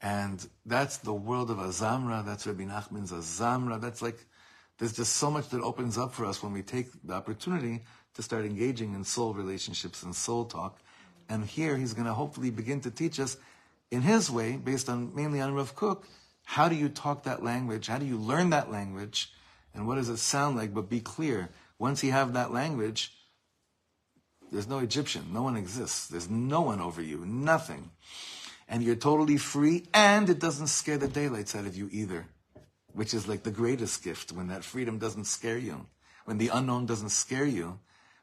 [0.03, 4.27] And that's the world of Azamra, that's Rabbi Nachman's Azamra, that's like,
[4.79, 7.83] there's just so much that opens up for us when we take the opportunity
[8.14, 10.81] to start engaging in soul relationships and soul talk.
[11.29, 13.37] And here he's going to hopefully begin to teach us
[13.91, 16.07] in his way, based on mainly on Rav Kook,
[16.45, 17.87] how do you talk that language?
[17.87, 19.33] How do you learn that language?
[19.74, 20.74] And what does it sound like?
[20.74, 23.12] But be clear once you have that language,
[24.51, 25.33] There's no Egyptian.
[25.33, 26.07] No one exists.
[26.07, 27.24] There's no one over you.
[27.27, 27.91] Nothing.
[28.68, 32.27] And you're totally free, and it doesn't scare the daylights out of you either,
[32.97, 35.86] which is like the greatest gift when that freedom doesn't scare you,
[36.24, 37.78] when the unknown doesn't scare you,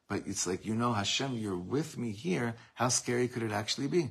[0.09, 2.55] but it's like, you know, Hashem, you're with me here.
[2.73, 4.09] How scary could it actually be?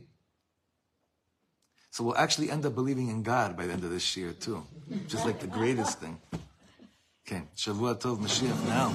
[1.91, 4.65] So we'll actually end up believing in God by the end of this year too,
[5.09, 6.21] is like the greatest thing.
[7.27, 8.95] Okay, Shavua Tov Mashiach now.